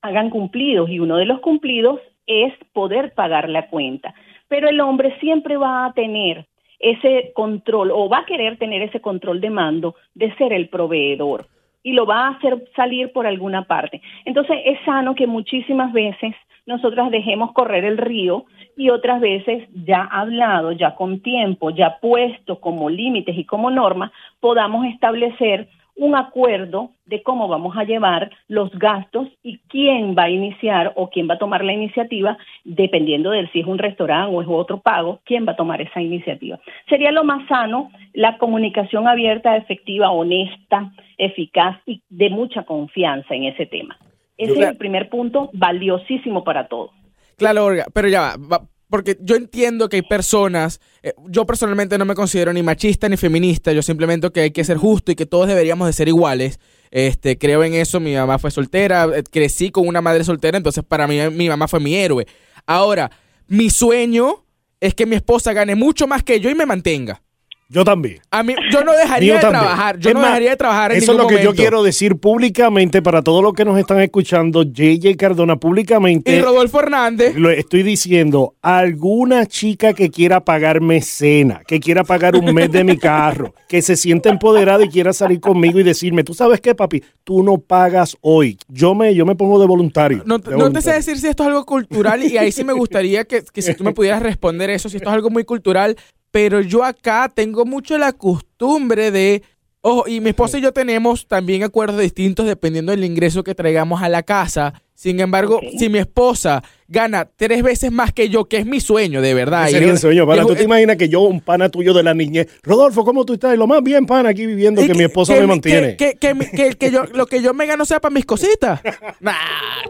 hagan 0.01 0.29
cumplidos 0.29 0.89
y 0.89 0.99
uno 0.99 1.17
de 1.17 1.25
los 1.25 1.41
cumplidos 1.41 1.99
es 2.27 2.53
poder 2.73 3.13
pagar 3.13 3.49
la 3.49 3.67
cuenta. 3.67 4.13
Pero 4.47 4.69
el 4.69 4.79
hombre 4.79 5.17
siempre 5.19 5.57
va 5.57 5.85
a 5.85 5.93
tener 5.93 6.45
ese 6.79 7.31
control 7.33 7.91
o 7.91 8.09
va 8.09 8.19
a 8.19 8.25
querer 8.25 8.57
tener 8.57 8.81
ese 8.81 9.01
control 9.01 9.41
de 9.41 9.49
mando 9.49 9.95
de 10.13 10.35
ser 10.35 10.53
el 10.53 10.69
proveedor 10.69 11.47
y 11.83 11.93
lo 11.93 12.05
va 12.05 12.25
a 12.25 12.29
hacer 12.31 12.67
salir 12.75 13.11
por 13.11 13.27
alguna 13.27 13.63
parte. 13.63 14.01
Entonces 14.25 14.57
es 14.65 14.79
sano 14.85 15.15
que 15.15 15.27
muchísimas 15.27 15.93
veces 15.93 16.33
nosotras 16.65 17.11
dejemos 17.11 17.51
correr 17.53 17.85
el 17.85 17.97
río 17.97 18.45
y 18.75 18.89
otras 18.89 19.21
veces 19.21 19.69
ya 19.85 20.01
hablado, 20.01 20.71
ya 20.71 20.95
con 20.95 21.21
tiempo, 21.21 21.69
ya 21.69 21.99
puesto 22.01 22.59
como 22.59 22.89
límites 22.89 23.37
y 23.37 23.45
como 23.45 23.69
norma, 23.69 24.11
podamos 24.39 24.87
establecer 24.87 25.67
un 25.95 26.15
acuerdo 26.15 26.91
de 27.05 27.23
cómo 27.23 27.47
vamos 27.47 27.77
a 27.77 27.83
llevar 27.83 28.31
los 28.47 28.69
gastos 28.71 29.27
y 29.43 29.59
quién 29.69 30.15
va 30.17 30.23
a 30.23 30.29
iniciar 30.29 30.93
o 30.95 31.09
quién 31.09 31.29
va 31.29 31.35
a 31.35 31.39
tomar 31.39 31.63
la 31.63 31.73
iniciativa, 31.73 32.37
dependiendo 32.63 33.31
de 33.31 33.47
si 33.49 33.61
es 33.61 33.67
un 33.67 33.77
restaurante 33.77 34.35
o 34.35 34.41
es 34.41 34.47
otro 34.49 34.79
pago, 34.81 35.19
quién 35.25 35.47
va 35.47 35.53
a 35.53 35.55
tomar 35.55 35.81
esa 35.81 36.01
iniciativa. 36.01 36.59
Sería 36.89 37.11
lo 37.11 37.23
más 37.23 37.47
sano 37.47 37.91
la 38.13 38.37
comunicación 38.37 39.07
abierta, 39.07 39.55
efectiva, 39.55 40.11
honesta, 40.11 40.91
eficaz 41.17 41.77
y 41.85 42.01
de 42.09 42.29
mucha 42.29 42.63
confianza 42.63 43.33
en 43.33 43.45
ese 43.45 43.65
tema. 43.65 43.97
Ese 44.37 44.53
es 44.53 44.67
el 44.67 44.77
primer 44.77 45.09
punto 45.09 45.49
valiosísimo 45.53 46.43
para 46.43 46.67
todos. 46.67 46.91
Claro, 47.37 47.65
Olga, 47.65 47.85
pero 47.93 48.07
ya 48.07 48.35
va, 48.37 48.61
porque 48.89 49.17
yo 49.21 49.35
entiendo 49.35 49.89
que 49.89 49.97
hay 49.97 50.01
personas, 50.03 50.79
eh, 51.01 51.13
yo 51.27 51.45
personalmente 51.45 51.97
no 51.97 52.05
me 52.05 52.15
considero 52.15 52.53
ni 52.53 52.63
machista 52.63 53.09
ni 53.09 53.17
feminista, 53.17 53.71
yo 53.71 53.81
simplemente 53.81 54.31
que 54.31 54.41
hay 54.41 54.51
que 54.51 54.63
ser 54.63 54.77
justo 54.77 55.11
y 55.11 55.15
que 55.15 55.25
todos 55.25 55.47
deberíamos 55.47 55.87
de 55.87 55.93
ser 55.93 56.07
iguales. 56.07 56.59
Este, 56.91 57.37
creo 57.37 57.63
en 57.63 57.73
eso, 57.73 57.99
mi 57.99 58.15
mamá 58.15 58.37
fue 58.39 58.51
soltera, 58.51 59.09
eh, 59.15 59.23
crecí 59.29 59.71
con 59.71 59.87
una 59.87 60.01
madre 60.01 60.23
soltera, 60.23 60.57
entonces 60.57 60.83
para 60.83 61.07
mí 61.07 61.19
mi 61.31 61.49
mamá 61.49 61.67
fue 61.67 61.79
mi 61.79 61.95
héroe. 61.95 62.25
Ahora, 62.65 63.11
mi 63.47 63.69
sueño 63.69 64.45
es 64.79 64.93
que 64.93 65.05
mi 65.05 65.15
esposa 65.15 65.53
gane 65.53 65.75
mucho 65.75 66.07
más 66.07 66.23
que 66.23 66.39
yo 66.39 66.49
y 66.49 66.55
me 66.55 66.65
mantenga. 66.65 67.21
Yo 67.67 67.83
también. 67.83 68.19
A 68.29 68.43
mí, 68.43 68.53
yo 68.71 68.83
no 68.83 68.91
dejaría 68.93 69.35
de 69.35 69.39
trabajar. 69.39 69.97
Yo 69.97 70.13
no 70.13 70.21
dejaría 70.21 70.51
de 70.51 70.55
trabajar 70.55 70.91
en 70.91 70.99
Eso 70.99 71.13
es 71.13 71.17
lo 71.17 71.27
que 71.27 71.35
momento. 71.35 71.51
yo 71.51 71.55
quiero 71.55 71.81
decir 71.81 72.15
públicamente 72.17 73.01
para 73.01 73.23
todos 73.23 73.41
los 73.41 73.53
que 73.53 73.65
nos 73.65 73.79
están 73.79 74.01
escuchando. 74.01 74.63
JJ 74.63 75.15
Cardona 75.17 75.55
públicamente. 75.55 76.35
Y 76.35 76.41
Rodolfo 76.41 76.79
Hernández. 76.79 77.35
Lo 77.35 77.49
estoy 77.49 77.81
diciendo. 77.81 78.53
Alguna 78.61 79.47
chica 79.47 79.93
que 79.93 80.11
quiera 80.11 80.45
pagarme 80.45 81.01
cena, 81.01 81.61
que 81.65 81.79
quiera 81.79 82.03
pagar 82.03 82.35
un 82.35 82.53
mes 82.53 82.71
de 82.71 82.83
mi 82.83 82.97
carro, 82.97 83.55
que 83.67 83.81
se 83.81 83.95
sienta 83.95 84.29
empoderada 84.29 84.85
y 84.85 84.89
quiera 84.89 85.11
salir 85.11 85.39
conmigo 85.39 85.79
y 85.79 85.83
decirme, 85.83 86.23
tú 86.23 86.35
sabes 86.35 86.61
qué, 86.61 86.75
papi, 86.75 87.03
tú 87.23 87.41
no 87.41 87.57
pagas 87.57 88.15
hoy. 88.21 88.59
Yo 88.67 88.93
me, 88.93 89.15
yo 89.15 89.25
me 89.25 89.35
pongo 89.35 89.59
de 89.59 89.65
voluntario. 89.65 90.21
No, 90.25 90.37
de 90.37 90.55
no 90.55 90.71
te 90.71 90.81
sé 90.81 90.93
decir 90.93 91.17
si 91.17 91.27
esto 91.27 91.41
es 91.41 91.47
algo 91.47 91.65
cultural 91.65 92.23
y 92.23 92.37
ahí 92.37 92.51
sí 92.51 92.63
me 92.63 92.73
gustaría 92.73 93.25
que, 93.25 93.43
que 93.51 93.61
si 93.63 93.73
tú 93.73 93.83
me 93.83 93.93
pudieras 93.93 94.21
responder 94.21 94.69
eso, 94.69 94.87
si 94.87 94.97
esto 94.97 95.09
es 95.09 95.15
algo 95.15 95.31
muy 95.31 95.45
cultural, 95.45 95.95
pero 96.35 96.59
yo 96.59 96.83
acá 96.83 97.31
tengo 97.33 97.63
mucho 97.63 97.97
la 97.97 98.11
costumbre 98.11 99.09
de, 99.09 99.41
ojo, 99.79 100.05
y 100.05 100.19
mi 100.19 100.31
esposa 100.31 100.57
y 100.57 100.61
yo 100.61 100.73
tenemos 100.73 101.27
también 101.29 101.63
acuerdos 101.63 102.01
distintos 102.01 102.45
dependiendo 102.45 102.91
del 102.91 103.05
ingreso 103.05 103.41
que 103.41 103.55
traigamos 103.55 104.01
a 104.03 104.09
la 104.09 104.21
casa. 104.21 104.81
Sin 104.93 105.21
embargo, 105.21 105.61
si 105.79 105.87
mi 105.87 105.97
esposa 105.99 106.61
gana 106.89 107.23
tres 107.37 107.63
veces 107.63 107.89
más 107.89 108.11
que 108.11 108.27
yo, 108.27 108.43
que 108.49 108.57
es 108.57 108.65
mi 108.65 108.81
sueño, 108.81 109.21
de 109.21 109.33
verdad. 109.33 109.67
Sería 109.69 109.87
yo- 109.87 109.93
el 109.93 109.97
sueño, 109.99 110.27
pana. 110.27 110.41
¿Tú 110.45 110.55
te 110.55 110.63
imaginas 110.63 110.97
que 110.97 111.07
yo, 111.07 111.21
un 111.21 111.39
pana 111.39 111.69
tuyo 111.69 111.93
de 111.93 112.03
la 112.03 112.13
niñez, 112.13 112.47
Rodolfo, 112.63 113.05
¿cómo 113.05 113.23
tú 113.25 113.35
estás? 113.35 113.53
Y 113.55 113.57
lo 113.57 113.65
más 113.65 113.81
bien, 113.81 114.05
pana, 114.05 114.27
aquí 114.31 114.45
viviendo, 114.45 114.81
y 114.83 114.87
que 114.87 114.93
mi 114.93 115.05
esposa 115.05 115.35
que 115.35 115.39
me 115.39 115.47
mantiene. 115.47 115.95
Que, 115.95 116.15
que, 116.15 116.17
que 116.19 116.33
mi- 116.33 116.47
que- 116.47 116.75
que 116.75 116.91
yo, 116.91 117.05
lo 117.13 117.27
que 117.27 117.41
yo 117.41 117.53
me 117.53 117.65
gano 117.65 117.85
sea 117.85 118.01
para 118.01 118.13
mis 118.13 118.25
cositas. 118.25 118.81
Nah, 119.21 119.33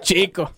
chico. 0.02 0.52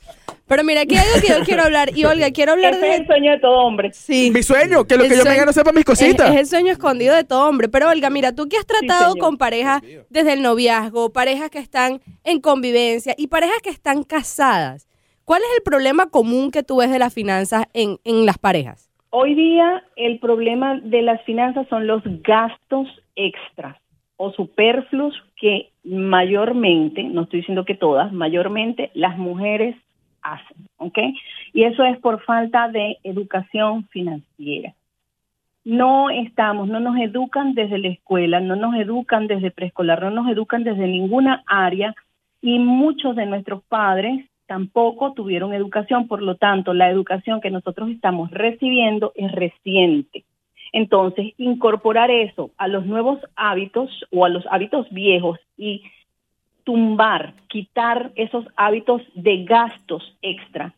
Pero 0.48 0.64
mira, 0.64 0.82
aquí 0.82 0.96
hay 0.96 1.06
algo 1.06 1.22
que 1.22 1.28
yo 1.34 1.46
quiero 1.46 1.64
hablar. 1.64 1.90
Y 1.96 2.06
Olga, 2.06 2.32
quiero 2.32 2.54
hablar 2.54 2.74
Ese 2.74 2.88
es 2.88 2.94
el 2.96 3.02
de... 3.02 3.08
sueño 3.08 3.32
de 3.32 3.40
todo 3.40 3.58
hombre. 3.66 3.92
Sí. 3.94 4.32
Mi 4.34 4.44
sueño, 4.44 4.86
que 4.86 4.96
lo 4.96 5.04
El 5.04 5.10
que 5.10 5.16
yo 5.18 5.24
me 5.24 5.30
sueño- 5.32 5.40
gano 5.40 5.52
sea 5.54 5.64
para 5.64 5.76
mis 5.76 5.86
cositas. 5.86 6.30
es 6.34 6.40
el 6.40 6.46
sueño 6.46 6.72
escondido 6.72 7.16
de 7.16 7.24
todo 7.26 7.50
hombre. 7.50 7.68
Pero 7.70 7.90
Olga, 7.90 8.10
mira, 8.10 8.34
tú 8.34 8.48
que 8.48 8.58
has 8.58 8.66
tratado 8.66 9.16
con 9.18 9.38
parejas 9.38 9.82
desde 10.10 10.34
el 10.34 10.42
noviazgo, 10.42 11.12
parejas 11.12 11.50
que 11.50 11.60
están 11.60 12.00
en 12.24 12.40
convivencia 12.40 13.14
y 13.18 13.28
parejas 13.28 13.62
que 13.62 13.70
están 13.70 14.04
casadas, 14.04 14.88
¿cuál 15.26 15.42
es 15.42 15.58
el 15.58 15.64
problema 15.64 16.10
común 16.10 16.50
que 16.52 16.64
tú 16.64 16.78
ves 16.78 16.92
de 16.92 17.00
las 17.00 17.14
finanzas 17.14 17.66
en, 17.74 17.98
en 18.06 18.26
las 18.26 18.38
parejas? 18.38 18.90
Hoy 19.10 19.36
día 19.36 19.84
el 19.96 20.20
problema 20.20 20.80
de 20.82 21.02
las 21.02 21.22
finanzas 21.24 21.68
son 21.70 21.88
los 21.88 22.02
gastos 22.24 22.88
extras 23.16 23.76
o 24.18 24.32
superfluos 24.32 25.14
que 25.40 25.72
mayormente, 25.84 27.04
no 27.04 27.24
estoy 27.24 27.40
diciendo 27.40 27.66
que 27.66 27.76
todas, 27.76 28.12
mayormente 28.12 28.92
las 28.94 29.18
mujeres 29.18 29.76
hacen, 30.34 30.68
¿ok? 30.78 30.98
Y 31.54 31.64
eso 31.64 31.84
es 31.84 31.98
por 32.00 32.24
falta 32.24 32.68
de 32.70 32.98
educación 33.04 33.88
financiera. 33.90 34.74
No 35.64 36.10
estamos, 36.10 36.68
no 36.68 36.80
nos 36.80 36.98
educan 36.98 37.54
desde 37.54 37.78
la 37.78 37.90
escuela, 37.90 38.40
no 38.40 38.56
nos 38.56 38.76
educan 38.76 39.28
desde 39.28 39.52
preescolar, 39.52 40.02
no 40.02 40.12
nos 40.12 40.30
educan 40.30 40.64
desde 40.64 40.88
ninguna 40.88 41.44
área 41.46 41.94
y 42.42 42.60
muchos 42.60 43.16
de 43.16 43.26
nuestros 43.26 43.64
padres 43.64 44.26
tampoco 44.46 45.14
tuvieron 45.14 45.54
educación, 45.54 46.08
por 46.08 46.22
lo 46.22 46.36
tanto, 46.36 46.74
la 46.74 46.90
educación 46.90 47.42
que 47.42 47.52
nosotros 47.52 47.90
estamos 47.90 48.32
recibiendo 48.32 49.12
es 49.16 49.32
reciente. 49.34 50.24
Entonces, 50.72 51.34
incorporar 51.38 52.12
eso 52.12 52.52
a 52.58 52.68
los 52.68 52.86
nuevos 52.86 53.20
hábitos 53.36 53.90
o 54.12 54.26
a 54.26 54.30
los 54.30 54.46
hábitos 54.50 54.90
viejos 54.90 55.40
y 55.58 55.84
tumbar, 56.68 57.34
quitar 57.48 58.12
esos 58.16 58.46
hábitos 58.58 59.02
de 59.16 59.46
gastos 59.46 60.04
extra 60.22 60.74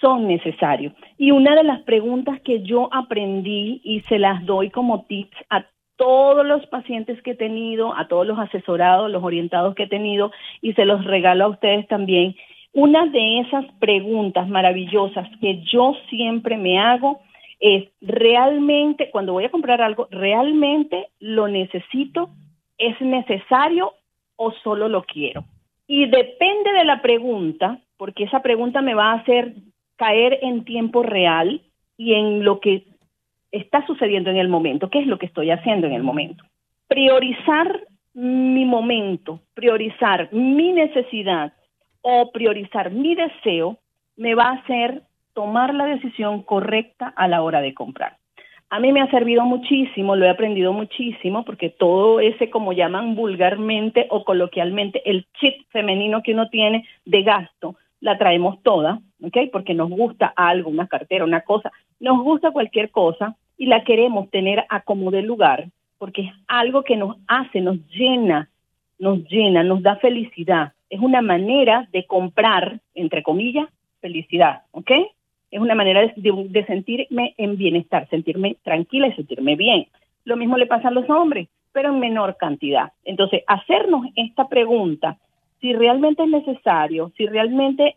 son 0.00 0.26
necesarios. 0.26 0.92
Y 1.16 1.30
una 1.30 1.54
de 1.54 1.62
las 1.62 1.80
preguntas 1.82 2.40
que 2.40 2.64
yo 2.64 2.88
aprendí 2.92 3.80
y 3.84 4.00
se 4.00 4.18
las 4.18 4.44
doy 4.44 4.70
como 4.70 5.04
tips 5.04 5.36
a 5.48 5.64
todos 5.94 6.44
los 6.44 6.66
pacientes 6.66 7.22
que 7.22 7.30
he 7.30 7.34
tenido, 7.36 7.96
a 7.96 8.08
todos 8.08 8.26
los 8.26 8.36
asesorados, 8.36 9.12
los 9.12 9.22
orientados 9.22 9.76
que 9.76 9.84
he 9.84 9.88
tenido, 9.88 10.32
y 10.60 10.72
se 10.72 10.84
los 10.84 11.04
regalo 11.04 11.44
a 11.44 11.50
ustedes 11.50 11.86
también, 11.86 12.34
una 12.72 13.06
de 13.06 13.38
esas 13.42 13.64
preguntas 13.78 14.48
maravillosas 14.48 15.28
que 15.40 15.62
yo 15.62 15.94
siempre 16.10 16.56
me 16.56 16.80
hago 16.80 17.20
es, 17.60 17.84
¿realmente, 18.00 19.08
cuando 19.12 19.34
voy 19.34 19.44
a 19.44 19.52
comprar 19.52 19.82
algo, 19.82 20.08
realmente 20.10 21.10
lo 21.20 21.46
necesito? 21.46 22.30
¿Es 22.76 23.00
necesario 23.00 23.92
o 24.36 24.52
solo 24.62 24.88
lo 24.88 25.04
quiero? 25.04 25.44
Y 25.86 26.06
depende 26.06 26.72
de 26.72 26.84
la 26.84 27.02
pregunta, 27.02 27.78
porque 27.96 28.24
esa 28.24 28.40
pregunta 28.40 28.80
me 28.80 28.94
va 28.94 29.12
a 29.12 29.16
hacer 29.16 29.54
caer 29.96 30.38
en 30.42 30.64
tiempo 30.64 31.02
real 31.02 31.62
y 31.96 32.14
en 32.14 32.44
lo 32.44 32.60
que 32.60 32.86
está 33.50 33.86
sucediendo 33.86 34.30
en 34.30 34.38
el 34.38 34.48
momento, 34.48 34.90
qué 34.90 35.00
es 35.00 35.06
lo 35.06 35.18
que 35.18 35.26
estoy 35.26 35.50
haciendo 35.50 35.86
en 35.86 35.92
el 35.92 36.02
momento. 36.02 36.44
Priorizar 36.88 37.80
mi 38.14 38.64
momento, 38.64 39.40
priorizar 39.54 40.32
mi 40.32 40.72
necesidad 40.72 41.52
o 42.00 42.30
priorizar 42.32 42.90
mi 42.90 43.14
deseo 43.14 43.78
me 44.16 44.34
va 44.34 44.48
a 44.48 44.54
hacer 44.54 45.02
tomar 45.34 45.74
la 45.74 45.86
decisión 45.86 46.42
correcta 46.42 47.12
a 47.16 47.28
la 47.28 47.42
hora 47.42 47.60
de 47.60 47.74
comprar. 47.74 48.16
A 48.72 48.80
mí 48.80 48.90
me 48.90 49.02
ha 49.02 49.10
servido 49.10 49.44
muchísimo, 49.44 50.16
lo 50.16 50.24
he 50.24 50.30
aprendido 50.30 50.72
muchísimo, 50.72 51.44
porque 51.44 51.68
todo 51.68 52.20
ese, 52.20 52.48
como 52.48 52.72
llaman 52.72 53.14
vulgarmente 53.14 54.06
o 54.08 54.24
coloquialmente, 54.24 55.02
el 55.04 55.26
chip 55.38 55.66
femenino 55.68 56.22
que 56.22 56.32
uno 56.32 56.48
tiene 56.48 56.88
de 57.04 57.22
gasto, 57.22 57.76
la 58.00 58.16
traemos 58.16 58.62
toda, 58.62 59.00
¿ok? 59.22 59.36
Porque 59.52 59.74
nos 59.74 59.90
gusta 59.90 60.32
algo, 60.34 60.70
una 60.70 60.86
cartera, 60.86 61.26
una 61.26 61.42
cosa, 61.42 61.70
nos 62.00 62.22
gusta 62.22 62.50
cualquier 62.50 62.90
cosa 62.90 63.36
y 63.58 63.66
la 63.66 63.84
queremos 63.84 64.30
tener 64.30 64.64
a 64.70 64.80
como 64.80 65.10
de 65.10 65.20
lugar, 65.20 65.66
porque 65.98 66.22
es 66.22 66.32
algo 66.48 66.82
que 66.82 66.96
nos 66.96 67.18
hace, 67.26 67.60
nos 67.60 67.76
llena, 67.88 68.48
nos 68.98 69.22
llena, 69.28 69.62
nos 69.62 69.82
da 69.82 69.96
felicidad. 69.96 70.72
Es 70.88 70.98
una 70.98 71.20
manera 71.20 71.90
de 71.92 72.06
comprar, 72.06 72.80
entre 72.94 73.22
comillas, 73.22 73.68
felicidad, 74.00 74.62
¿ok? 74.70 74.92
Es 75.52 75.60
una 75.60 75.74
manera 75.74 76.00
de, 76.16 76.64
sentirme 76.66 77.34
en 77.36 77.56
bienestar, 77.58 78.08
sentirme 78.08 78.56
tranquila 78.64 79.08
y 79.08 79.12
sentirme 79.12 79.54
bien. 79.54 79.86
Lo 80.24 80.36
mismo 80.36 80.56
le 80.56 80.66
pasa 80.66 80.88
a 80.88 80.92
los 80.92 81.08
hombres, 81.10 81.48
pero 81.72 81.90
en 81.90 82.00
menor 82.00 82.38
cantidad. 82.38 82.92
Entonces, 83.04 83.42
hacernos 83.46 84.06
esta 84.16 84.48
pregunta, 84.48 85.18
si 85.60 85.74
realmente 85.74 86.22
es 86.22 86.30
necesario, 86.30 87.12
si 87.18 87.26
realmente 87.26 87.96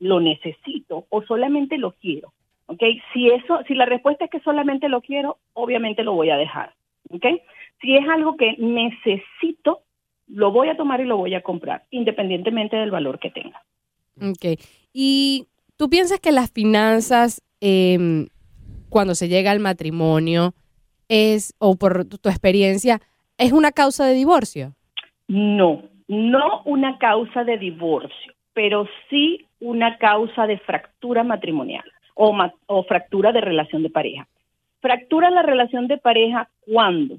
lo 0.00 0.18
necesito 0.18 1.06
o 1.08 1.22
solamente 1.22 1.78
lo 1.78 1.92
quiero. 1.92 2.32
¿ok? 2.66 2.82
Si 3.12 3.28
eso, 3.28 3.60
si 3.68 3.74
la 3.74 3.86
respuesta 3.86 4.24
es 4.24 4.30
que 4.30 4.40
solamente 4.40 4.88
lo 4.88 5.00
quiero, 5.00 5.38
obviamente 5.54 6.02
lo 6.02 6.14
voy 6.14 6.30
a 6.30 6.36
dejar. 6.36 6.74
Si 7.80 7.94
es 7.94 8.08
algo 8.08 8.36
que 8.36 8.56
necesito, 8.58 9.82
lo 10.26 10.50
voy 10.50 10.68
a 10.68 10.76
tomar 10.76 11.00
y 11.00 11.04
lo 11.04 11.16
voy 11.16 11.34
a 11.34 11.42
comprar, 11.42 11.84
independientemente 11.90 12.76
del 12.76 12.90
valor 12.90 13.20
que 13.20 13.30
tenga. 13.30 13.62
Ok. 14.20 14.60
¿Y 14.92 15.46
tú 15.78 15.88
piensas 15.88 16.20
que 16.20 16.32
las 16.32 16.50
finanzas, 16.50 17.40
em, 17.60 18.26
cuando 18.90 19.14
se 19.14 19.28
llega 19.28 19.50
al 19.50 19.60
matrimonio, 19.60 20.52
es, 21.08 21.54
o 21.58 21.76
por 21.76 22.04
tu, 22.04 22.28
experiencia, 22.28 23.00
es 23.38 23.52
una 23.52 23.72
causa 23.72 24.04
de 24.04 24.12
divorcio? 24.12 24.74
No, 25.28 25.84
no 26.08 26.62
una 26.64 26.98
causa 26.98 27.44
de 27.44 27.56
divorcio, 27.56 28.34
pero 28.52 28.86
sí 29.08 29.46
una 29.60 29.96
causa 29.98 30.46
de 30.46 30.58
fractura 30.58 31.22
matrimonial 31.22 31.84
o, 32.14 32.36
o 32.66 32.82
fractura 32.84 33.32
de 33.32 33.40
relación 33.40 33.82
de 33.82 33.90
pareja. 33.90 34.26
Fractura 34.80 35.30
la 35.30 35.42
relación 35.42 35.86
de 35.88 35.98
pareja 35.98 36.48
cuando 36.66 37.18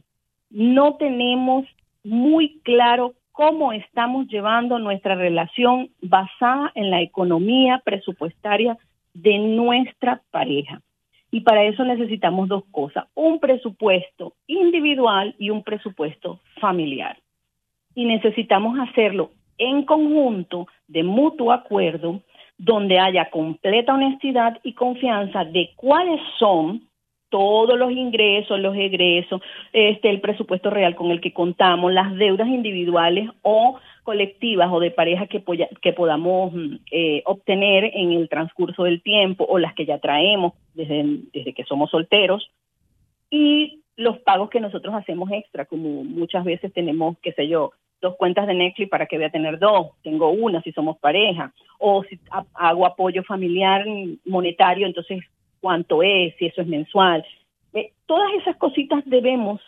no 0.50 0.96
tenemos 0.98 1.66
muy 2.04 2.60
claro 2.64 3.14
cómo 3.32 3.74
estamos 3.74 4.28
llevando 4.28 4.80
nuestra 4.80 5.16
relación 5.16 5.90
basada 6.02 6.72
en 6.76 6.90
la 6.90 7.02
economía 7.02 7.82
presupuestaria 7.84 8.78
de 9.14 9.40
nuestra 9.40 10.22
pareja. 10.32 10.82
Y 11.32 11.42
para 11.42 11.64
eso 11.64 11.84
necesitamos 11.84 12.48
dos 12.48 12.64
cosas, 12.72 13.06
un 13.16 13.40
presupuesto 13.40 14.34
individual 14.48 15.36
y 15.38 15.52
un 15.52 15.64
presupuesto 15.64 16.40
familiar 16.60 17.18
y 18.00 18.06
necesitamos 18.06 18.80
hacerlo 18.80 19.32
en 19.58 19.84
conjunto 19.84 20.68
de 20.88 21.04
mutuo 21.04 21.52
acuerdo, 21.52 22.22
donde 22.58 22.98
haya 22.98 23.30
completa 23.30 23.94
honestidad 23.94 24.58
y 24.64 24.74
confianza 24.74 25.44
de 25.44 25.72
cuáles 25.76 26.22
son 26.38 26.88
todos 27.30 27.78
los 27.78 27.92
ingresos, 27.92 28.60
los 28.60 28.76
egresos, 28.76 29.42
este, 29.74 30.10
el 30.10 30.22
presupuesto 30.22 30.70
real 30.70 30.96
con 30.96 31.12
el 31.12 31.22
que 31.22 31.34
contamos, 31.34 31.94
las 31.94 32.16
deudas 32.16 32.48
individuales 32.48 33.30
o 33.42 33.80
colectivas 34.04 34.70
o 34.72 34.80
de 34.80 34.92
pareja 34.92 35.28
que, 35.28 35.44
que 35.82 35.94
podamos 35.94 36.54
mm, 36.54 36.76
eh, 36.92 37.22
obtener 37.26 37.92
en 37.94 38.12
el 38.14 38.28
transcurso 38.30 38.84
del 38.84 39.02
tiempo 39.02 39.46
o 39.48 39.60
las 39.60 39.74
que 39.76 39.86
ya 39.86 40.00
traemos 40.00 40.54
desde, 40.74 41.04
desde 41.34 41.54
que 41.54 41.64
somos 41.64 41.92
solteros. 41.92 42.50
Y 43.30 43.82
los 43.96 44.18
pagos 44.20 44.50
que 44.50 44.60
nosotros 44.60 44.96
hacemos 44.96 45.32
extra, 45.32 45.66
como 45.66 46.04
muchas 46.04 46.44
veces 46.44 46.74
tenemos, 46.74 47.18
qué 47.22 47.34
sé 47.34 47.48
yo, 47.48 47.72
dos 48.02 48.16
cuentas 48.16 48.48
de 48.48 48.54
Netflix 48.54 48.90
para 48.90 49.06
que 49.06 49.18
voy 49.18 49.26
a 49.26 49.30
tener 49.30 49.60
dos, 49.60 49.90
tengo 50.04 50.30
una 50.30 50.62
si 50.62 50.72
somos 50.72 50.98
pareja, 51.00 51.54
o 51.78 52.04
si 52.04 52.20
ha- 52.32 52.46
hago 52.54 52.86
apoyo 52.86 53.24
familiar 53.24 53.86
monetario, 54.26 54.88
entonces 54.88 55.20
cuánto 55.60 56.04
es, 56.04 56.36
si 56.38 56.48
eso 56.48 56.62
es 56.62 56.68
mensual. 56.68 57.26
Eh, 57.74 57.92
todas 58.06 58.32
esas 58.42 58.56
cositas 58.58 59.04
debemos 59.06 59.62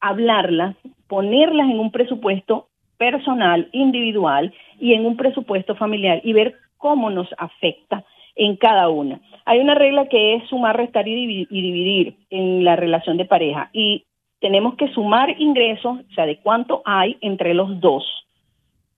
hablarlas, 0.00 0.76
ponerlas 1.08 1.68
en 1.68 1.78
un 1.78 1.90
presupuesto 1.90 2.68
personal, 2.96 3.68
individual 3.72 4.52
y 4.78 4.94
en 4.94 5.06
un 5.06 5.16
presupuesto 5.16 5.74
familiar 5.74 6.20
y 6.24 6.32
ver 6.32 6.54
cómo 6.76 7.10
nos 7.10 7.28
afecta 7.38 8.04
en 8.36 8.56
cada 8.56 8.88
una. 8.88 9.20
Hay 9.44 9.58
una 9.58 9.74
regla 9.74 10.06
que 10.08 10.34
es 10.34 10.48
sumar, 10.48 10.76
restar 10.76 11.08
y 11.08 11.14
divi- 11.14 11.46
y 11.50 11.62
dividir 11.62 12.16
en 12.30 12.64
la 12.64 12.76
relación 12.76 13.16
de 13.16 13.24
pareja 13.24 13.70
y 13.72 14.04
tenemos 14.40 14.76
que 14.76 14.88
sumar 14.92 15.34
ingresos, 15.40 15.98
o 15.98 16.14
sea, 16.14 16.24
de 16.26 16.38
cuánto 16.38 16.82
hay 16.84 17.16
entre 17.20 17.54
los 17.54 17.80
dos, 17.80 18.04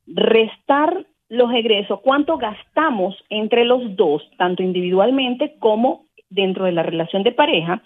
restar 0.06 1.06
los 1.30 1.52
egresos, 1.54 2.00
cuánto 2.00 2.36
gastamos 2.36 3.16
entre 3.30 3.64
los 3.64 3.96
dos, 3.96 4.28
tanto 4.36 4.62
individualmente 4.62 5.54
como 5.60 6.04
dentro 6.28 6.66
de 6.66 6.72
la 6.72 6.82
relación 6.82 7.22
de 7.22 7.32
pareja, 7.32 7.82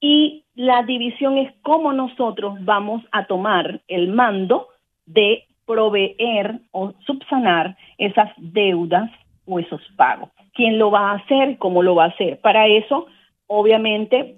y 0.00 0.44
la 0.54 0.82
división 0.82 1.38
es 1.38 1.52
cómo 1.62 1.92
nosotros 1.92 2.56
vamos 2.64 3.02
a 3.12 3.26
tomar 3.26 3.80
el 3.86 4.08
mando 4.08 4.68
de 5.06 5.44
proveer 5.66 6.60
o 6.72 6.92
subsanar 7.06 7.76
esas 7.98 8.30
deudas 8.38 9.10
o 9.46 9.58
esos 9.58 9.82
pagos. 9.96 10.30
¿Quién 10.54 10.78
lo 10.78 10.90
va 10.90 11.10
a 11.10 11.14
hacer? 11.16 11.58
¿Cómo 11.58 11.82
lo 11.82 11.94
va 11.94 12.04
a 12.04 12.08
hacer? 12.08 12.40
Para 12.40 12.66
eso, 12.66 13.06
obviamente, 13.46 14.36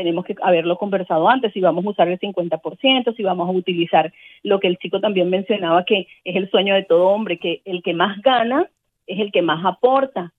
tenemos 0.00 0.24
que 0.24 0.34
haberlo 0.40 0.78
conversado 0.78 1.28
antes, 1.28 1.52
si 1.52 1.60
vamos 1.60 1.84
a 1.84 1.90
usar 1.90 2.08
el 2.08 2.18
50%, 2.18 3.14
si 3.14 3.22
vamos 3.22 3.46
a 3.46 3.52
utilizar 3.52 4.10
lo 4.42 4.58
que 4.58 4.66
el 4.66 4.78
chico 4.78 4.98
también 4.98 5.28
mencionaba, 5.28 5.84
que 5.84 6.06
es 6.24 6.36
el 6.36 6.50
sueño 6.50 6.74
de 6.74 6.84
todo 6.84 7.08
hombre, 7.08 7.38
que 7.38 7.60
el 7.66 7.82
que 7.82 7.92
más 7.92 8.18
gana 8.22 8.66
es 9.06 9.20
el 9.20 9.30
que 9.30 9.42
más 9.42 9.62
aporta. 9.66 10.32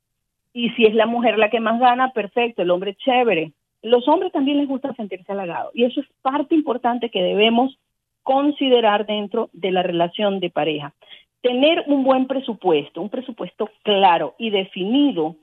Y 0.51 0.71
si 0.71 0.85
es 0.85 0.95
la 0.95 1.05
mujer 1.05 1.37
la 1.37 1.51
que 1.51 1.59
más 1.59 1.79
gana, 1.79 2.11
perfecto, 2.11 2.63
el 2.63 2.71
hombre 2.71 2.95
chévere. 2.95 3.51
Los 3.83 4.07
hombres 4.07 4.31
también 4.31 4.57
les 4.57 4.67
gusta 4.67 4.95
sentirse 4.95 5.31
halagados. 5.31 5.71
Y 5.75 5.83
eso 5.83 6.01
es 6.01 6.07
parte 6.23 6.55
importante 6.55 7.09
que 7.09 7.21
debemos 7.21 7.77
considerar 8.23 9.05
dentro 9.05 9.51
de 9.53 9.71
la 9.71 9.83
relación 9.83 10.39
de 10.39 10.49
pareja. 10.49 10.93
Tener 11.41 11.83
un 11.85 12.03
buen 12.03 12.25
presupuesto, 12.25 12.99
un 12.99 13.09
presupuesto 13.09 13.69
claro 13.83 14.33
y 14.39 14.49
definido, 14.49 15.35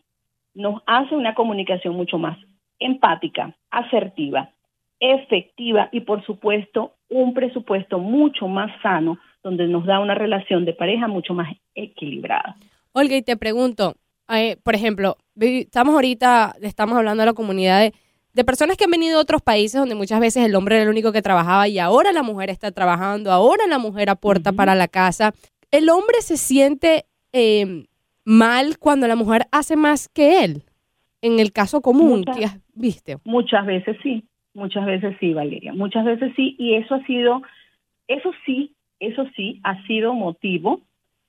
nos 0.55 0.83
hace 0.87 1.15
una 1.15 1.35
comunicación 1.35 1.95
mucho 1.95 2.19
más 2.19 2.37
empática, 2.79 3.57
asertiva, 3.71 4.51
efectiva 5.01 5.89
y 5.93 6.01
por 6.01 6.25
supuesto 6.25 6.95
un 7.09 7.35
presupuesto 7.35 7.99
mucho 7.99 8.49
más 8.49 8.71
sano 8.83 9.19
donde 9.43 9.67
nos 9.69 9.87
da 9.87 10.01
una 10.01 10.15
relación 10.15 10.65
de 10.65 10.73
pareja 10.75 11.07
mucho 11.09 11.33
más 11.35 11.55
equilibrada. 11.75 12.57
Olga, 12.93 13.17
y 13.17 13.23
te 13.23 13.37
pregunto, 13.37 13.95
eh, 14.29 14.57
por 14.63 14.75
ejemplo, 14.75 15.17
estamos 15.39 15.95
ahorita, 15.95 16.57
estamos 16.63 16.99
hablando 16.99 17.23
a 17.23 17.27
la 17.27 17.33
comunidad 17.33 17.81
de, 17.81 17.95
de 18.33 18.45
personas 18.45 18.77
que 18.77 18.85
han 18.85 18.91
venido 18.91 19.17
de 19.17 19.23
otros 19.23 19.41
países 19.41 19.79
donde 19.81 19.95
muchas 19.95 20.21
veces 20.21 20.45
el 20.45 20.55
hombre 20.55 20.75
era 20.77 20.85
el 20.85 20.91
único 20.91 21.13
que 21.13 21.23
trabajaba 21.23 21.69
y 21.69 21.79
ahora 21.79 22.13
la 22.13 22.23
mujer 22.23 22.51
está 22.51 22.73
trabajando, 22.73 23.31
ahora 23.33 23.67
la 23.69 23.79
mujer 23.79 24.11
aporta 24.11 24.53
para 24.53 24.75
la 24.75 24.89
casa. 24.89 25.33
¿El 25.71 25.89
hombre 25.91 26.21
se 26.21 26.37
siente 26.37 27.07
eh, 27.33 27.87
mal 28.25 28.79
cuando 28.79 29.07
la 29.07 29.17
mujer 29.17 29.47
hace 29.53 29.77
más 29.77 30.09
que 30.09 30.45
él? 30.45 30.65
En 31.23 31.41
el 31.41 31.53
caso 31.53 31.81
común, 31.81 32.25
Muchas- 32.27 32.59
¿viste? 32.79 33.19
Muchas 33.25 33.67
veces 33.67 33.97
sí, 34.03 34.25
muchas 34.55 34.87
veces 34.87 35.17
sí, 35.21 35.33
Valeria, 35.35 35.73
muchas 35.75 36.05
veces 36.05 36.33
sí, 36.37 36.57
y 36.59 36.75
eso 36.75 36.95
ha 36.95 37.05
sido, 37.07 37.43
eso 38.07 38.31
sí, 38.47 38.75
eso 39.01 39.25
sí 39.37 39.61
ha 39.65 39.81
sido 39.87 40.15
motivo 40.15 40.81